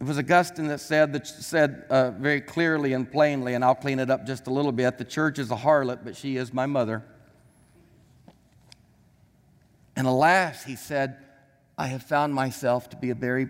[0.00, 3.98] It was Augustine that said, that said uh, very clearly and plainly, and I'll clean
[3.98, 6.66] it up just a little bit the church is a harlot, but she is my
[6.66, 7.04] mother.
[9.94, 11.18] And alas, he said,
[11.76, 13.48] I have found myself to be a very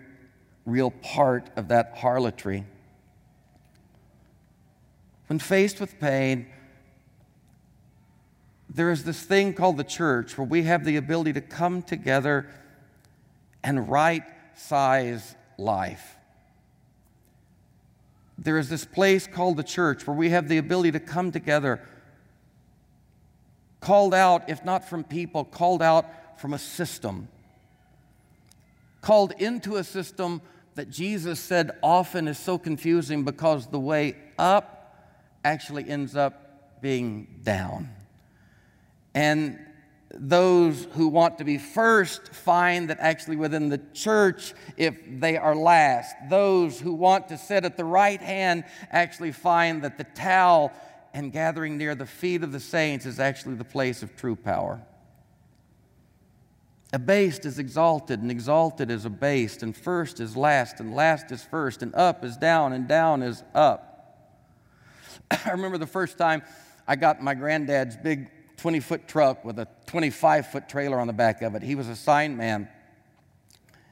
[0.65, 2.65] real part of that harlotry.
[5.27, 6.47] When faced with pain,
[8.73, 12.47] there is this thing called the church where we have the ability to come together
[13.63, 14.23] and right
[14.55, 16.15] size life.
[18.37, 21.85] There is this place called the church where we have the ability to come together,
[23.81, 27.27] called out, if not from people, called out from a system,
[29.01, 30.41] called into a system
[30.75, 34.95] that Jesus said often is so confusing because the way up
[35.43, 37.89] actually ends up being down.
[39.13, 39.59] And
[40.13, 45.55] those who want to be first find that actually within the church, if they are
[45.55, 50.71] last, those who want to sit at the right hand actually find that the towel
[51.13, 54.81] and gathering near the feet of the saints is actually the place of true power.
[56.93, 61.81] Abased is exalted, and exalted is abased, and first is last, and last is first,
[61.81, 63.87] and up is down, and down is up.
[65.45, 66.43] I remember the first time
[66.85, 68.29] I got my granddad's big
[68.61, 71.63] 20 foot truck with a 25 foot trailer on the back of it.
[71.63, 72.69] He was a sign man.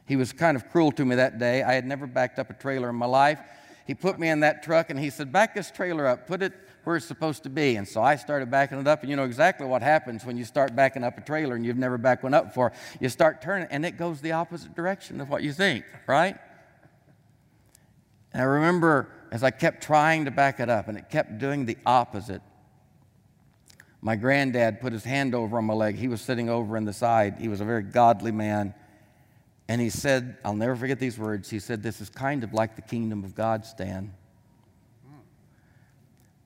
[0.06, 1.64] He was kind of cruel to me that day.
[1.64, 3.40] I had never backed up a trailer in my life.
[3.88, 6.54] He put me in that truck and he said, Back this trailer up, put it
[6.84, 7.78] where it's supposed to be.
[7.78, 10.46] And so I started backing it up, and you know exactly what happens when you
[10.46, 12.72] start backing up a trailer and you've never backed one up before.
[13.00, 16.38] You start turning, and it goes the opposite direction of what you think, right?
[18.34, 21.66] And I remember as I kept trying to back it up, and it kept doing
[21.66, 22.44] the opposite
[24.02, 25.96] my granddad put his hand over on my leg.
[25.96, 27.36] He was sitting over in the side.
[27.40, 28.74] He was a very godly man.
[29.68, 31.50] And he said, I'll never forget these words.
[31.50, 34.14] He said, This is kind of like the kingdom of God, Stan.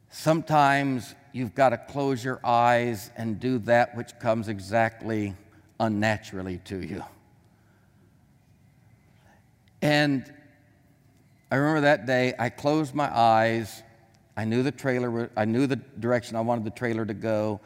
[0.10, 5.36] Sometimes you've got to close your eyes and do that which comes exactly
[5.80, 7.04] unnaturally to you.
[9.82, 10.32] And
[11.52, 13.84] I remember that day, I closed my eyes
[14.36, 17.62] I knew the trailer, I knew the direction I wanted the trailer to go.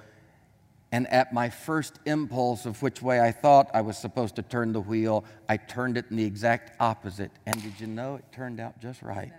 [0.91, 4.71] And at my first impulse of which way I thought I was supposed to turn
[4.71, 7.31] the wheel, I turned it in the exact opposite.
[7.45, 9.31] And did you know it turned out just right?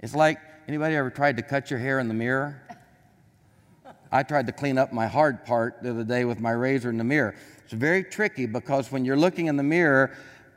[0.00, 2.60] It's like anybody ever tried to cut your hair in the mirror?
[4.10, 6.98] I tried to clean up my hard part the other day with my razor in
[6.98, 7.34] the mirror.
[7.64, 10.14] It's very tricky because when you're looking in the mirror,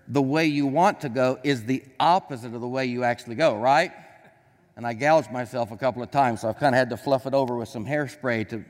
[0.08, 3.56] the way you want to go is the opposite of the way you actually go,
[3.56, 3.92] right?
[4.78, 7.26] And I gouged myself a couple of times, so I've kind of had to fluff
[7.26, 8.64] it over with some hairspray to,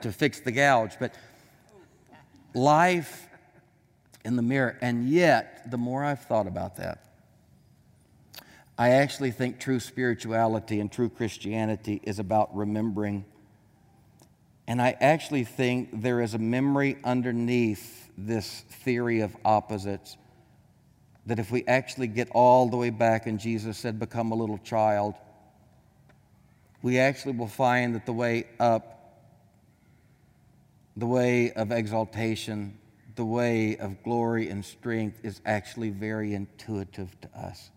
[0.00, 0.96] to fix the gouge.
[0.98, 1.14] But
[2.54, 3.28] life
[4.24, 7.04] in the mirror, and yet, the more I've thought about that,
[8.78, 13.26] I actually think true spirituality and true Christianity is about remembering.
[14.66, 20.16] And I actually think there is a memory underneath this theory of opposites
[21.26, 24.58] that if we actually get all the way back, and Jesus said, become a little
[24.58, 25.14] child
[26.82, 29.24] we actually will find that the way up,
[30.96, 32.78] the way of exaltation,
[33.16, 37.70] the way of glory and strength is actually very intuitive to us.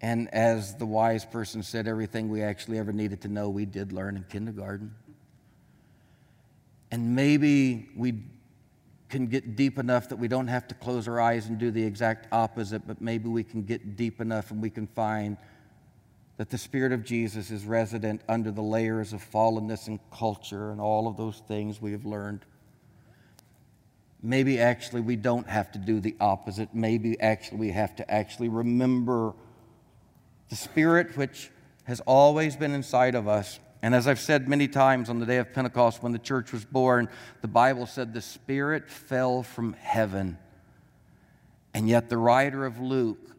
[0.00, 3.92] And as the wise person said, everything we actually ever needed to know, we did
[3.92, 4.94] learn in kindergarten.
[6.90, 8.22] And maybe we
[9.08, 11.82] can get deep enough that we don't have to close our eyes and do the
[11.82, 15.36] exact opposite, but maybe we can get deep enough and we can find
[16.42, 20.80] that the Spirit of Jesus is resident under the layers of fallenness and culture and
[20.80, 22.44] all of those things we have learned.
[24.20, 26.74] Maybe actually we don't have to do the opposite.
[26.74, 29.34] Maybe actually we have to actually remember
[30.48, 31.48] the Spirit which
[31.84, 33.60] has always been inside of us.
[33.80, 36.64] And as I've said many times on the day of Pentecost when the church was
[36.64, 37.08] born,
[37.42, 40.38] the Bible said the Spirit fell from heaven.
[41.72, 43.32] And yet the writer of Luke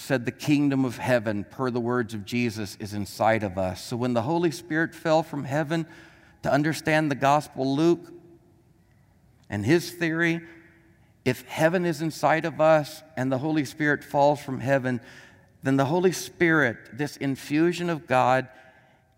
[0.00, 3.84] said the kingdom of heaven, per the words of Jesus, is inside of us.
[3.84, 5.86] So when the Holy Spirit fell from heaven
[6.42, 8.10] to understand the gospel, Luke
[9.50, 10.40] and his theory,
[11.24, 15.00] if heaven is inside of us and the Holy Spirit falls from heaven,
[15.62, 18.48] then the Holy Spirit, this infusion of God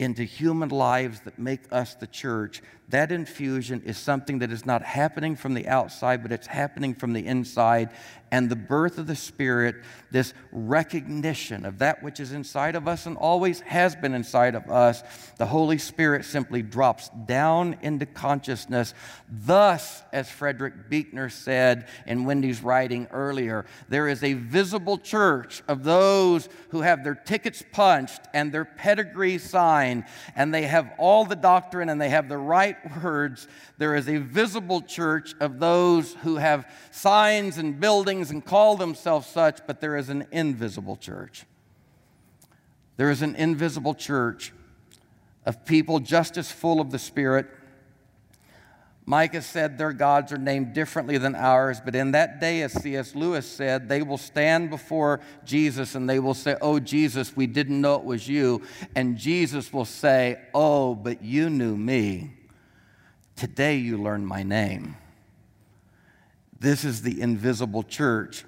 [0.00, 2.60] into human lives that make us the church,
[2.92, 7.14] that infusion is something that is not happening from the outside, but it's happening from
[7.14, 7.90] the inside
[8.32, 9.76] and the birth of the Spirit,
[10.10, 14.70] this recognition of that which is inside of us and always has been inside of
[14.70, 15.02] us,
[15.36, 18.94] the Holy Spirit simply drops down into consciousness.
[19.30, 25.84] Thus, as Frederick Buechner said in Wendy's writing earlier, there is a visible church of
[25.84, 31.36] those who have their tickets punched and their pedigree signed, and they have all the
[31.36, 33.48] doctrine and they have the right words.
[33.78, 39.26] There is a visible church of those who have signs and buildings and call themselves
[39.26, 41.44] such, but there is an invisible church.
[42.96, 44.52] There is an invisible church
[45.44, 47.46] of people just as full of the Spirit.
[49.04, 53.16] Micah said their gods are named differently than ours, but in that day, as C.S.
[53.16, 57.80] Lewis said, they will stand before Jesus and they will say, Oh, Jesus, we didn't
[57.80, 58.62] know it was you.
[58.94, 62.30] And Jesus will say, Oh, but you knew me.
[63.36, 64.96] Today you learn my name.
[66.58, 68.44] This is the invisible church.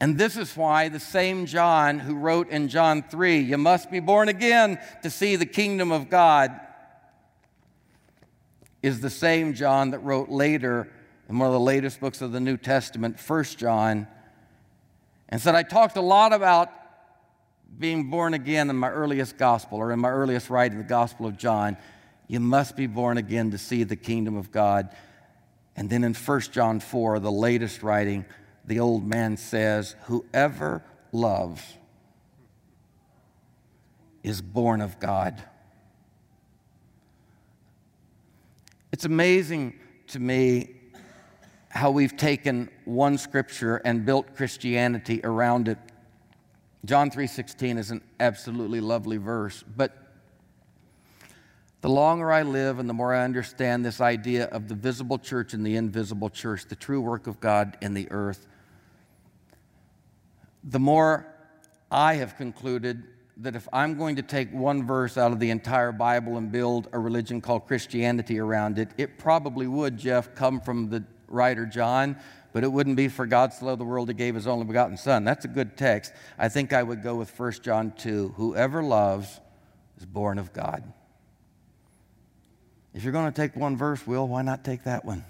[0.00, 4.00] And this is why the same John who wrote in John 3, You must be
[4.00, 6.50] born again to see the kingdom of God.
[8.82, 10.90] is the same John that wrote later
[11.28, 14.08] in one of the latest books of the New Testament, 1 John,
[15.28, 16.68] and said, I talked a lot about
[17.78, 21.36] being born again in my earliest gospel or in my earliest writing, the Gospel of
[21.36, 21.76] John.
[22.32, 24.88] You must be born again to see the kingdom of God.
[25.76, 28.24] And then in 1 John 4, the latest writing,
[28.64, 31.62] the old man says, Whoever loves
[34.22, 35.42] is born of God.
[38.92, 40.70] It's amazing to me
[41.68, 45.76] how we've taken one scripture and built Christianity around it.
[46.86, 50.01] John 3:16 is an absolutely lovely verse, but
[51.82, 55.52] the longer I live and the more I understand this idea of the visible church
[55.52, 58.46] and the invisible church, the true work of God in the earth,
[60.62, 61.26] the more
[61.90, 63.02] I have concluded
[63.38, 66.86] that if I'm going to take one verse out of the entire Bible and build
[66.92, 72.16] a religion called Christianity around it, it probably would, Jeff, come from the writer John,
[72.52, 74.96] but it wouldn't be for God so loved the world he gave his only begotten
[74.96, 75.24] Son.
[75.24, 76.12] That's a good text.
[76.38, 79.40] I think I would go with 1 John 2 Whoever loves
[79.98, 80.84] is born of God.
[82.94, 85.24] If you're going to take one verse, Will, why not take that one?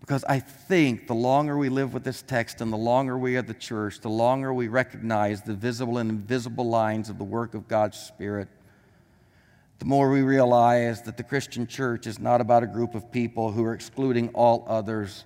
[0.00, 3.42] Because I think the longer we live with this text and the longer we are
[3.42, 7.66] the church, the longer we recognize the visible and invisible lines of the work of
[7.66, 8.48] God's Spirit,
[9.78, 13.52] the more we realize that the Christian church is not about a group of people
[13.52, 15.24] who are excluding all others,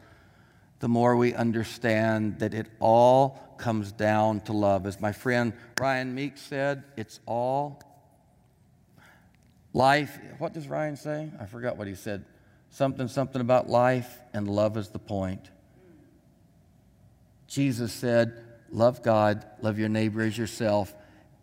[0.81, 4.87] the more we understand that it all comes down to love.
[4.87, 7.83] As my friend Ryan Meek said, it's all
[9.73, 10.19] life.
[10.39, 11.31] What does Ryan say?
[11.39, 12.25] I forgot what he said
[12.71, 15.51] something, something about life, and love is the point.
[17.49, 20.95] Jesus said, Love God, love your neighbor as yourself,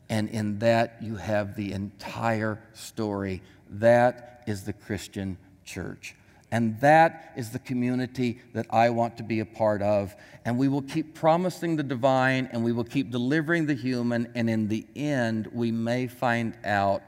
[0.08, 3.42] and in that you have the entire story.
[3.70, 6.16] That is the Christian church.
[6.50, 10.16] And that is the community that I want to be a part of.
[10.46, 14.32] And we will keep promising the divine and we will keep delivering the human.
[14.34, 17.04] And in the end, we may find out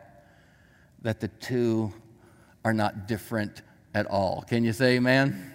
[1.02, 1.94] that the two
[2.64, 3.62] are not different
[3.94, 4.44] at all.
[4.48, 5.54] Can you say amen?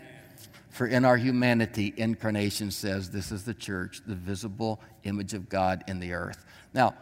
[0.70, 5.84] For in our humanity, incarnation says this is the church, the visible image of God
[5.86, 6.44] in the earth.
[6.72, 6.94] Now,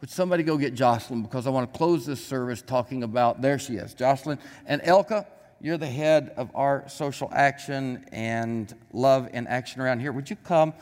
[0.00, 3.58] would somebody go get Jocelyn because I want to close this service talking about, there
[3.58, 4.38] she is, Jocelyn.
[4.64, 5.26] And Elka,
[5.60, 10.12] you're the head of our social action and love in action around here.
[10.12, 10.72] Would you come?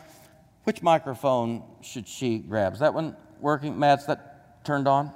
[0.64, 2.75] Which microphone should she grab?
[2.75, 3.79] Is that one working?
[3.79, 5.12] Matt's that turned on?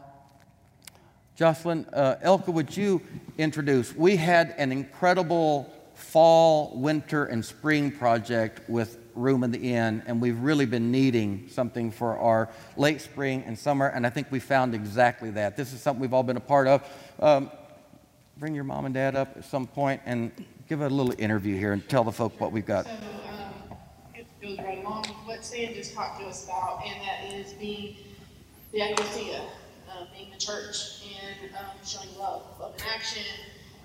[1.41, 3.01] Jocelyn, uh, Elka, would you
[3.39, 3.97] introduce?
[3.97, 10.21] We had an incredible fall, winter, and spring project with Room in the Inn, and
[10.21, 14.39] we've really been needing something for our late spring and summer, and I think we
[14.39, 15.57] found exactly that.
[15.57, 16.87] This is something we've all been a part of.
[17.19, 17.51] Um,
[18.37, 20.31] bring your mom and dad up at some point and
[20.69, 22.85] give a little interview here and tell the folk what we've got.
[22.85, 23.79] So, um,
[24.15, 27.55] it goes right along with what Sam just talked to us about, and that is
[27.55, 27.97] being
[28.73, 29.41] the ecclesia,
[30.17, 33.23] being the church, and um, showing love, love in action,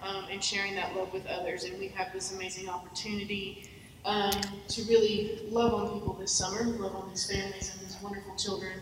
[0.03, 1.63] um, and sharing that love with others.
[1.63, 3.69] And we have this amazing opportunity
[4.05, 4.31] um,
[4.67, 8.79] to really love on people this summer, love on these families and these wonderful children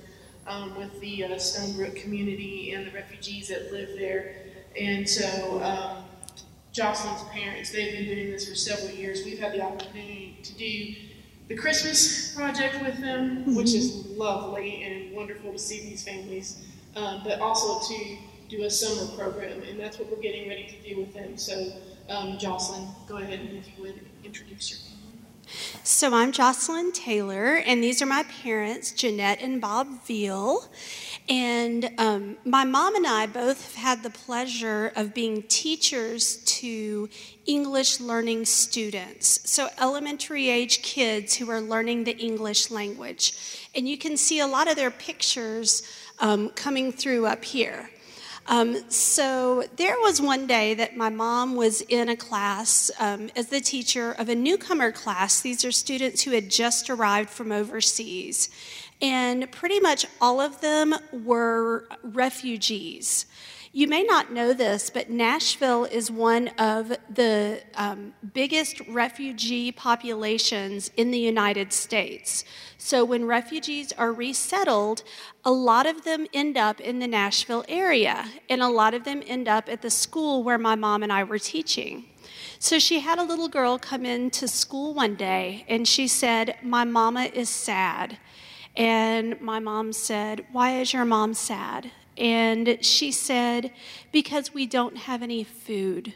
[0.48, 4.36] um, with the uh, Stonebrook community and the refugees that live there.
[4.80, 6.04] And so, um,
[6.74, 9.24] Jocelyn's parents, they've been doing this for several years.
[9.24, 10.96] We've had the opportunity to do
[11.48, 16.66] the Christmas project with them, which is lovely and wonderful to see these families,
[16.96, 18.18] um, but also to
[18.50, 21.38] do a summer program, and that's what we're getting ready to do with them.
[21.38, 21.74] So,
[22.10, 24.94] um, Jocelyn, go ahead and if you would introduce your family.
[25.84, 30.70] So I'm Jocelyn Taylor, and these are my parents, Jeanette and Bob Veal.
[31.30, 37.10] And um, my mom and I both have had the pleasure of being teachers to
[37.46, 43.68] English learning students, so elementary age kids who are learning the English language.
[43.76, 45.84] And you can see a lot of their pictures
[46.24, 47.89] um, coming through up here.
[48.47, 53.47] Um, so there was one day that my mom was in a class um, as
[53.47, 55.41] the teacher of a newcomer class.
[55.41, 58.49] These are students who had just arrived from overseas.
[59.01, 63.26] And pretty much all of them were refugees.
[63.76, 70.91] You may not know this, but Nashville is one of the um, biggest refugee populations
[70.95, 72.45] in the United States.
[72.78, 75.01] So when refugees are resettled,
[75.43, 79.24] a lot of them end up in the Nashville area, and a lot of them
[79.26, 82.05] end up at the school where my mom and I were teaching.
[82.59, 86.84] So she had a little girl come into school one day, and she said, My
[86.84, 88.19] mama is sad.
[88.78, 91.89] And my mom said, Why is your mom sad?
[92.18, 93.72] And she said,
[94.11, 96.14] Because we don't have any food.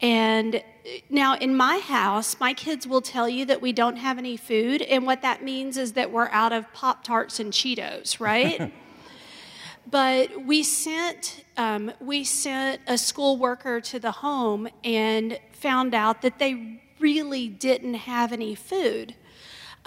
[0.00, 0.62] And
[1.08, 4.82] now, in my house, my kids will tell you that we don't have any food,
[4.82, 8.72] and what that means is that we're out of Pop Tarts and Cheetos, right?
[9.90, 16.20] but we sent um, we sent a school worker to the home and found out
[16.20, 19.14] that they really didn't have any food.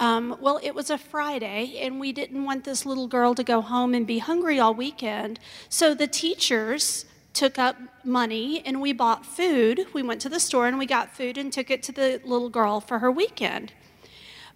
[0.00, 3.60] Um, well, it was a Friday, and we didn't want this little girl to go
[3.60, 5.38] home and be hungry all weekend.
[5.68, 9.86] So the teachers took up money and we bought food.
[9.92, 12.48] We went to the store and we got food and took it to the little
[12.48, 13.72] girl for her weekend.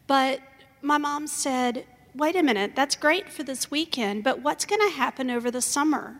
[0.06, 0.40] But
[0.82, 4.96] my mom said, wait a minute, that's great for this weekend, but what's going to
[4.96, 6.16] happen over the summer?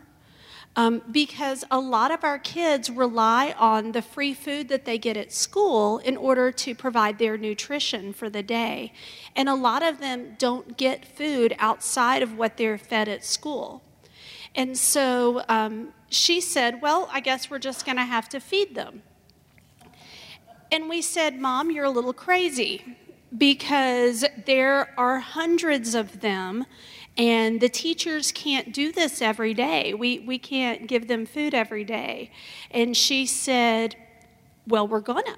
[0.77, 5.17] Um, because a lot of our kids rely on the free food that they get
[5.17, 8.93] at school in order to provide their nutrition for the day.
[9.37, 13.83] And a lot of them don't get food outside of what they're fed at school.
[14.57, 18.75] And so um, she said, Well, I guess we're just going to have to feed
[18.75, 19.03] them.
[20.71, 22.97] And we said, Mom, you're a little crazy
[23.37, 26.67] because there are hundreds of them
[27.17, 29.95] and the teachers can't do this every day.
[29.95, 32.31] We, we can't give them food every day.
[32.71, 33.97] And she said,
[34.67, 35.37] Well, we're gonna.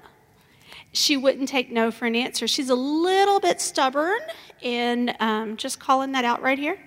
[0.91, 2.47] She wouldn't take no for an answer.
[2.47, 4.19] She's a little bit stubborn,
[4.63, 6.79] and um, just calling that out right here.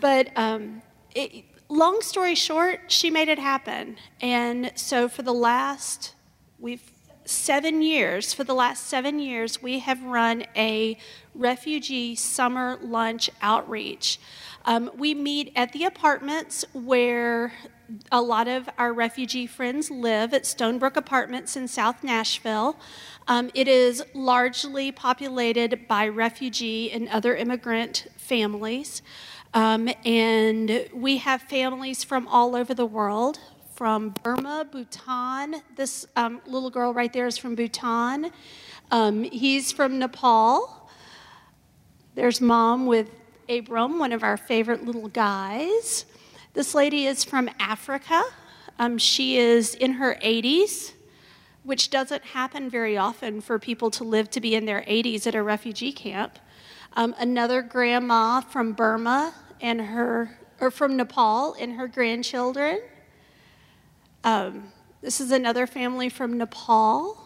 [0.00, 0.82] But um,
[1.14, 3.96] it, long story short, she made it happen.
[4.20, 6.14] And so for the last,
[6.58, 6.90] we've
[7.26, 10.96] seven years, for the last seven years, we have run a
[11.36, 14.18] refugee summer lunch outreach.
[14.64, 17.52] Um, we meet at the apartments where
[18.10, 22.76] a lot of our refugee friends live at Stonebrook Apartments in South Nashville.
[23.28, 29.02] Um, it is largely populated by refugee and other immigrant families.
[29.54, 33.38] Um, and we have families from all over the world
[33.76, 35.56] from Burma, Bhutan.
[35.76, 38.30] This um, little girl right there is from Bhutan.
[38.90, 40.85] Um, he's from Nepal.
[42.16, 43.10] There's mom with
[43.46, 46.06] Abram, one of our favorite little guys.
[46.54, 48.24] This lady is from Africa.
[48.78, 50.94] Um, she is in her 80s,
[51.62, 55.34] which doesn't happen very often for people to live to be in their 80s at
[55.34, 56.38] a refugee camp.
[56.94, 62.80] Um, another grandma from Burma and her, or from Nepal and her grandchildren.
[64.24, 67.18] Um, this is another family from Nepal.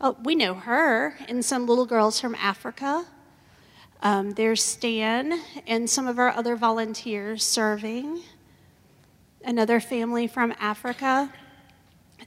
[0.00, 3.04] Oh, we know her and some little girls from Africa.
[4.00, 8.22] Um, there's Stan and some of our other volunteers serving.
[9.44, 11.32] Another family from Africa.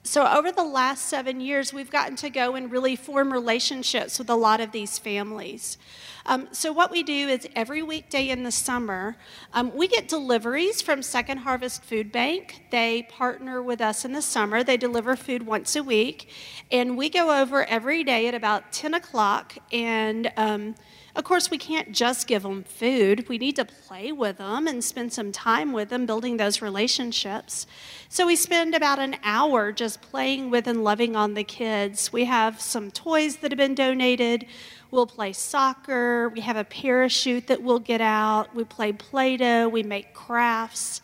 [0.03, 4.29] So, over the last seven years, we've gotten to go and really form relationships with
[4.29, 5.77] a lot of these families.
[6.25, 9.15] Um, so, what we do is every weekday in the summer,
[9.53, 12.63] um, we get deliveries from Second Harvest Food Bank.
[12.71, 16.29] They partner with us in the summer, they deliver food once a week.
[16.71, 20.75] And we go over every day at about 10 o'clock and um,
[21.15, 23.27] of course, we can't just give them food.
[23.27, 27.67] We need to play with them and spend some time with them, building those relationships.
[28.07, 32.13] So we spend about an hour just playing with and loving on the kids.
[32.13, 34.45] We have some toys that have been donated.
[34.89, 36.29] We'll play soccer.
[36.29, 38.55] We have a parachute that we'll get out.
[38.55, 39.67] We play Play Doh.
[39.69, 41.01] We make crafts.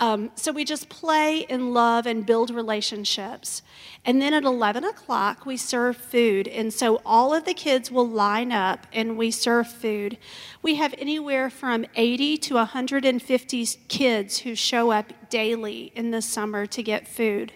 [0.00, 3.60] Um, so we just play and love and build relationships.
[4.02, 6.48] And then at 11 o'clock, we serve food.
[6.48, 10.16] And so all of the kids will line up and we serve food.
[10.62, 16.64] We have anywhere from 80 to 150 kids who show up daily in the summer
[16.64, 17.52] to get food.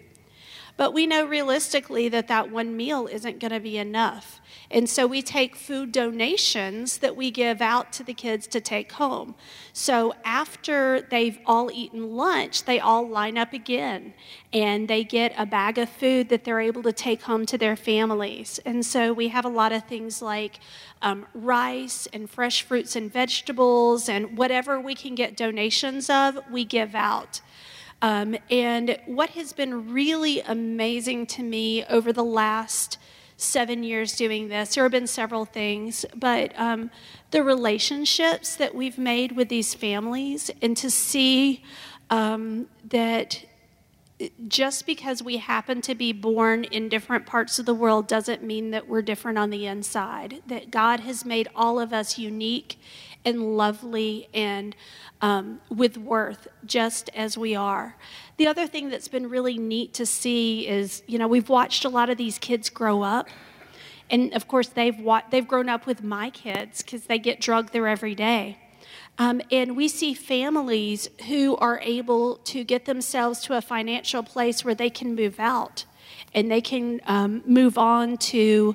[0.77, 4.41] But we know realistically that that one meal isn't going to be enough.
[4.71, 8.93] And so we take food donations that we give out to the kids to take
[8.93, 9.37] home.
[9.73, 14.15] So after they've all eaten lunch, they all line up again
[14.53, 17.77] and they get a bag of food that they're able to take home to their
[17.77, 18.59] families.
[18.65, 20.59] And so we have a lot of things like
[21.03, 26.65] um, rice and fresh fruits and vegetables and whatever we can get donations of, we
[26.65, 27.41] give out.
[28.05, 32.99] Um, and what has been really amazing to me over the last
[33.39, 36.91] seven years doing this, there have been several things, but um,
[37.31, 41.63] the relationships that we've made with these families, and to see
[42.11, 43.47] um, that
[44.49, 48.71] just because we happen to be born in different parts of the world doesn't mean
[48.73, 50.43] that we're different on the inside.
[50.47, 52.79] That God has made all of us unique
[53.25, 54.77] and lovely and
[55.21, 57.97] um, with worth, just as we are.
[58.37, 61.89] The other thing that's been really neat to see is, you know, we've watched a
[61.89, 63.29] lot of these kids grow up.
[64.11, 67.73] And of course, they've, wa- they've grown up with my kids because they get drugged
[67.73, 68.59] there every day.
[69.17, 74.65] Um, and we see families who are able to get themselves to a financial place
[74.65, 75.85] where they can move out
[76.35, 78.75] and they can um, move on to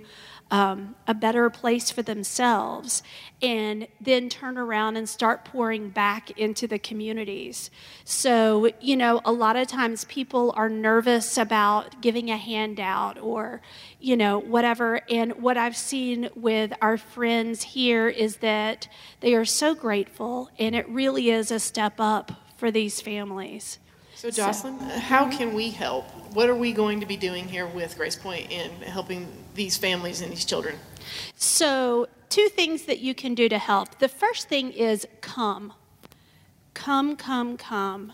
[0.52, 3.04] um, a better place for themselves
[3.42, 7.70] and then turn around and start pouring back into the communities.
[8.04, 13.62] So, you know, a lot of times people are nervous about giving a handout or,
[14.00, 15.02] you know, whatever.
[15.10, 18.88] And what I've seen with our friends here is that
[19.20, 23.80] they are so grateful, and it really is a step up for these families.
[24.20, 26.04] So, Jocelyn, how can we help?
[26.34, 30.30] What are we going to be doing here with GracePointe in helping these families and
[30.30, 30.76] these children?
[31.36, 34.00] So, two things that you can do to help.
[34.00, 35.72] The first thing is come.
[36.74, 38.12] Come, come, come.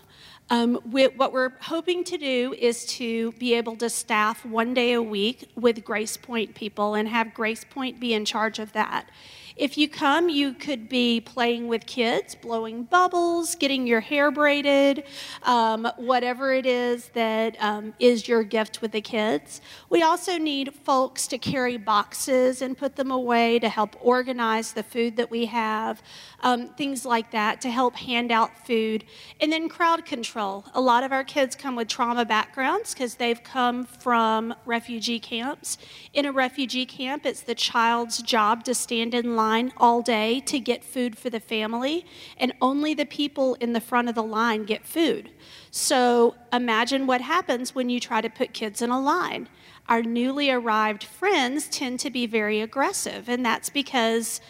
[0.48, 4.92] Um, we, what we're hoping to do is to be able to staff one day
[4.92, 9.08] a week with GracePointe people and have GracePointe be in charge of that.
[9.56, 15.04] If you come, you could be playing with kids, blowing bubbles, getting your hair braided,
[15.44, 19.62] um, whatever it is that um, is your gift with the kids.
[19.88, 24.82] We also need folks to carry boxes and put them away to help organize the
[24.82, 26.02] food that we have,
[26.40, 29.06] um, things like that to help hand out food.
[29.40, 30.66] And then crowd control.
[30.74, 35.78] A lot of our kids come with trauma backgrounds because they've come from refugee camps.
[36.12, 40.40] In a refugee camp, it's the child's job to stand in line line all day
[40.40, 42.04] to get food for the family,
[42.36, 45.30] and only the people in the front of the line get food.
[45.70, 49.48] So imagine what happens when you try to put kids in a line.
[49.88, 54.40] Our newly arrived friends tend to be very aggressive, and that's because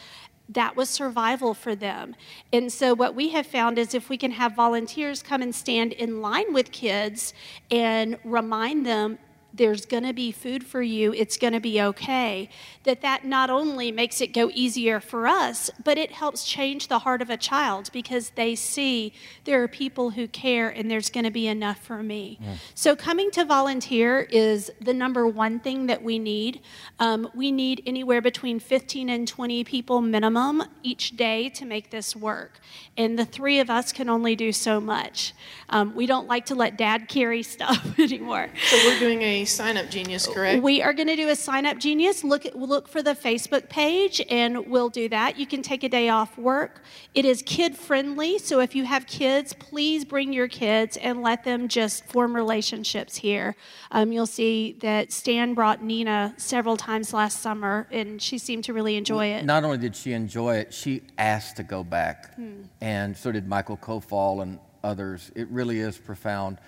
[0.49, 2.15] that was survival for them.
[2.53, 5.93] And so, what we have found is if we can have volunteers come and stand
[5.93, 7.35] in line with kids
[7.71, 9.19] and remind them
[9.57, 12.49] there's going to be food for you it's going to be okay
[12.85, 17.01] that that not only makes it go easier for us but it helps change the
[17.01, 19.13] heart of a child because they see
[19.45, 22.39] there are people who care and there's going to be enough for me.
[22.43, 22.57] Mm.
[22.75, 26.61] so coming to volunteer is the number one thing that we need.
[26.99, 32.15] Um, we need anywhere between 15 and 20 people minimum each day to make this
[32.15, 32.61] work.
[32.97, 35.35] And the three of us can only do so much.
[35.69, 38.51] Um, we don't like to let dad carry stuff anymore.
[38.69, 40.63] So we're doing a sign up genius, correct?
[40.63, 42.23] We are going to do a sign up genius.
[42.23, 45.39] Look look for the Facebook page and we'll do that.
[45.39, 46.83] You can take a day off work.
[47.15, 51.45] It is kid friendly, so if you have kids, please bring your kids and let
[51.45, 53.57] them just form relationships here.
[53.91, 58.73] Um, you'll see that Stan brought Nina several times last summer and she seemed to
[58.73, 59.45] really enjoy it.
[59.45, 62.35] Not only did she enjoy it, she asked to go back.
[62.35, 62.63] Hmm.
[62.81, 65.31] And so did Michael Kofall and others.
[65.35, 66.59] It really is profound.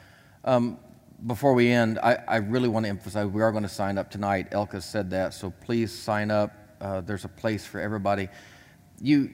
[0.45, 0.79] Um,
[1.27, 4.11] before we end, I, I really want to emphasize we are going to sign up
[4.11, 4.51] tonight.
[4.53, 6.53] Elka said that, so please sign up.
[6.81, 8.29] Uh, there's a place for everybody.
[9.01, 9.31] You,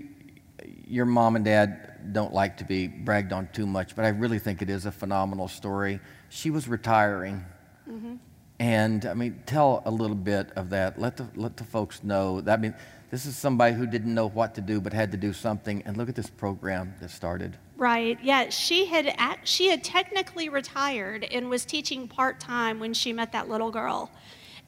[0.87, 4.39] your mom and dad don't like to be bragged on too much, but I really
[4.39, 6.01] think it is a phenomenal story.
[6.31, 7.45] She was retiring.
[7.89, 8.15] Mm-hmm.
[8.61, 10.99] And I mean, tell a little bit of that.
[10.99, 12.41] Let the, let the folks know.
[12.41, 12.75] That, I mean,
[13.11, 15.83] this is somebody who didn't know what to do but had to do something.
[15.85, 17.59] And look at this program that started.
[17.77, 18.19] Right.
[18.23, 19.15] Yeah, she had
[19.45, 24.11] she had technically retired and was teaching part time when she met that little girl,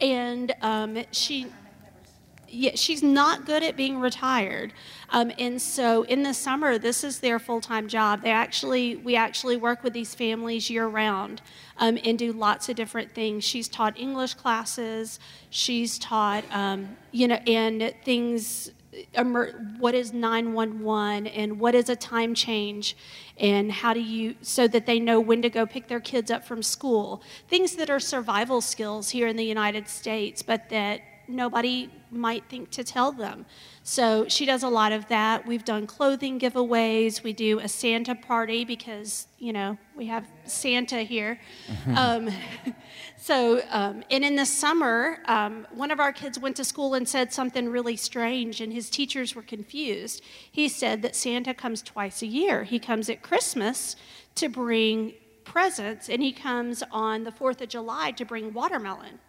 [0.01, 1.47] and um, she.
[2.49, 4.73] Yeah, she's not good at being retired,
[5.11, 8.23] um, and so in the summer, this is their full-time job.
[8.23, 11.43] They actually, we actually work with these families year-round
[11.79, 13.43] um, and do lots of different things.
[13.43, 15.19] She's taught English classes.
[15.51, 18.71] She's taught, um, you know, and things
[19.79, 22.97] what is 911 and what is a time change
[23.39, 26.45] and how do you so that they know when to go pick their kids up
[26.45, 27.23] from school.
[27.49, 32.71] Things that are survival skills here in the united states but that nobody might think
[32.71, 33.47] to tell them
[33.89, 35.47] so she does a lot of that.
[35.47, 37.23] We've done clothing giveaways.
[37.23, 41.39] We do a Santa party because, you know, we have Santa here.
[41.69, 41.97] Mm-hmm.
[41.97, 42.75] um,
[43.17, 47.09] so, um, and in the summer, um, one of our kids went to school and
[47.09, 50.21] said something really strange, and his teachers were confused.
[50.51, 52.65] He said that Santa comes twice a year.
[52.65, 53.95] He comes at Christmas
[54.35, 55.15] to bring
[55.45, 59.21] presents, and he comes on the 4th of July to bring watermelon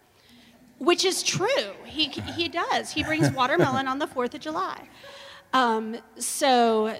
[0.78, 1.72] which is true.
[1.84, 2.90] He, he does.
[2.90, 4.88] He brings watermelon on the 4th of July.
[5.52, 6.96] Um, so,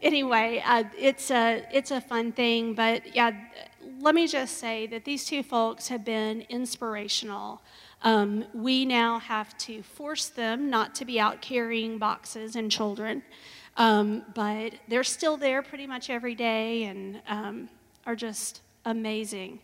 [0.00, 2.74] anyway, uh, it's, a, it's a fun thing.
[2.74, 3.32] But yeah,
[4.00, 7.62] let me just say that these two folks have been inspirational.
[8.02, 13.22] Um, we now have to force them not to be out carrying boxes and children,
[13.76, 17.68] um, but they're still there pretty much every day and um,
[18.04, 19.60] are just amazing.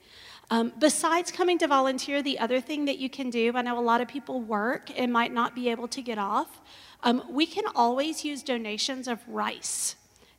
[0.51, 3.80] Um, besides coming to volunteer, the other thing that you can do, I know a
[3.80, 6.61] lot of people work and might not be able to get off,
[7.03, 9.96] um, we can always use donations of rice.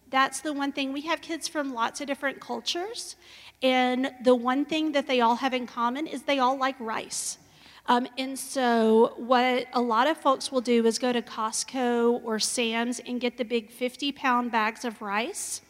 [0.10, 0.92] That's the one thing.
[0.94, 3.16] We have kids from lots of different cultures,
[3.62, 7.38] And the one thing that they all have in common is they all like rice.
[7.88, 12.40] Um, and so, what a lot of folks will do is go to Costco or
[12.40, 15.62] Sam's and get the big 50 pound bags of rice.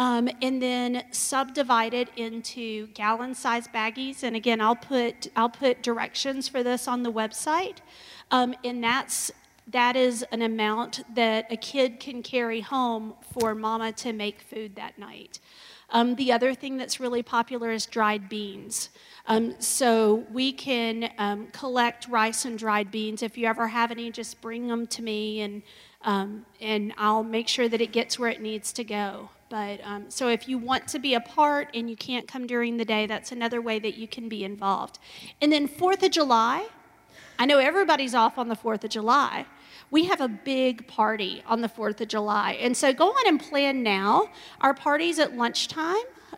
[0.00, 4.22] Um, and then subdivide it into gallon size baggies.
[4.22, 7.80] And again, I'll put, I'll put directions for this on the website.
[8.30, 9.30] Um, and that's,
[9.66, 14.74] that is an amount that a kid can carry home for mama to make food
[14.76, 15.38] that night.
[15.90, 18.88] Um, the other thing that's really popular is dried beans.
[19.26, 23.22] Um, so we can um, collect rice and dried beans.
[23.22, 25.62] If you ever have any, just bring them to me, and
[26.02, 29.28] um, and I'll make sure that it gets where it needs to go.
[29.50, 32.76] But um, so if you want to be a part and you can't come during
[32.76, 34.98] the day, that's another way that you can be involved.
[35.42, 36.68] And then Fourth of July,
[37.38, 39.46] I know everybody's off on the Fourth of July.
[39.90, 42.52] We have a big party on the 4th of July.
[42.60, 44.28] And so go on and plan now.
[44.60, 45.96] Our party's at lunchtime.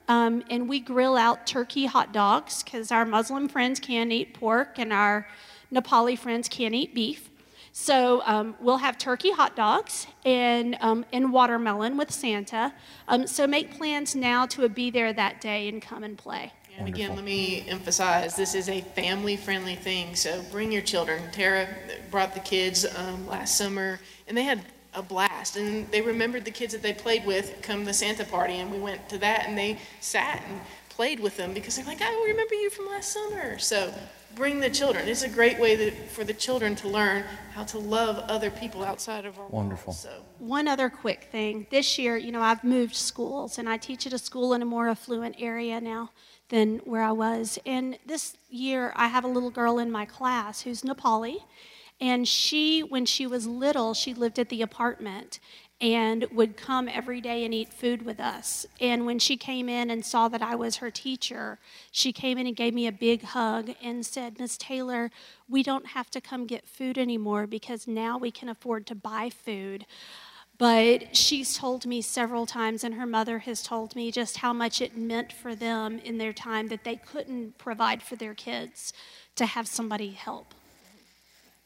[0.09, 4.79] Um, and we grill out turkey hot dogs because our Muslim friends can't eat pork
[4.79, 5.29] and our
[5.73, 7.31] Nepali friends can't eat beef.
[7.73, 12.75] So um, we'll have turkey hot dogs and, um, and watermelon with Santa.
[13.09, 16.53] Um, so make plans now to be there that day and come and play.
[16.79, 21.23] And again, let me emphasize, this is a family-friendly thing, so bring your children.
[21.31, 21.69] Tara
[22.11, 24.61] brought the kids um, last summer, and they had
[24.95, 25.57] a blast.
[25.57, 28.79] And they remembered the kids that they played with come the Santa party, and we
[28.79, 32.55] went to that, and they sat and played with them because they're like, I remember
[32.55, 33.59] you from last summer.
[33.59, 33.93] So
[34.35, 35.09] bring the children.
[35.09, 37.25] It's a great way that, for the children to learn
[37.55, 39.93] how to love other people outside of our Wonderful.
[39.93, 40.25] World, so.
[40.39, 41.67] One other quick thing.
[41.71, 44.67] This year, you know, I've moved schools, and I teach at a school in a
[44.67, 46.11] more affluent area now
[46.49, 47.59] than where I was.
[47.65, 51.39] And this year, I have a little girl in my class who's Nepali,
[52.01, 55.39] and she, when she was little, she lived at the apartment
[55.83, 58.65] and would come every day and eat food with us.
[58.81, 61.59] And when she came in and saw that I was her teacher,
[61.91, 65.11] she came in and gave me a big hug and said, Miss Taylor,
[65.49, 69.29] we don't have to come get food anymore because now we can afford to buy
[69.29, 69.85] food.
[70.57, 74.81] But she's told me several times, and her mother has told me just how much
[74.81, 78.93] it meant for them in their time that they couldn't provide for their kids
[79.35, 80.55] to have somebody help.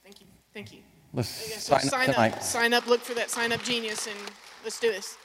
[0.03, 0.27] Thank you.
[0.55, 0.96] Thank you.
[1.13, 2.43] Let's sign, sign up up.
[2.43, 2.87] Sign up.
[2.87, 4.17] Look for that sign up genius, and
[4.65, 5.17] let's do this.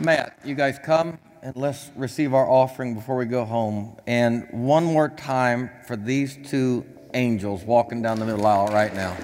[0.00, 3.96] Matt, you guys come and let's receive our offering before we go home.
[4.06, 6.84] And one more time for these two
[7.14, 9.16] angels walking down the middle aisle right now.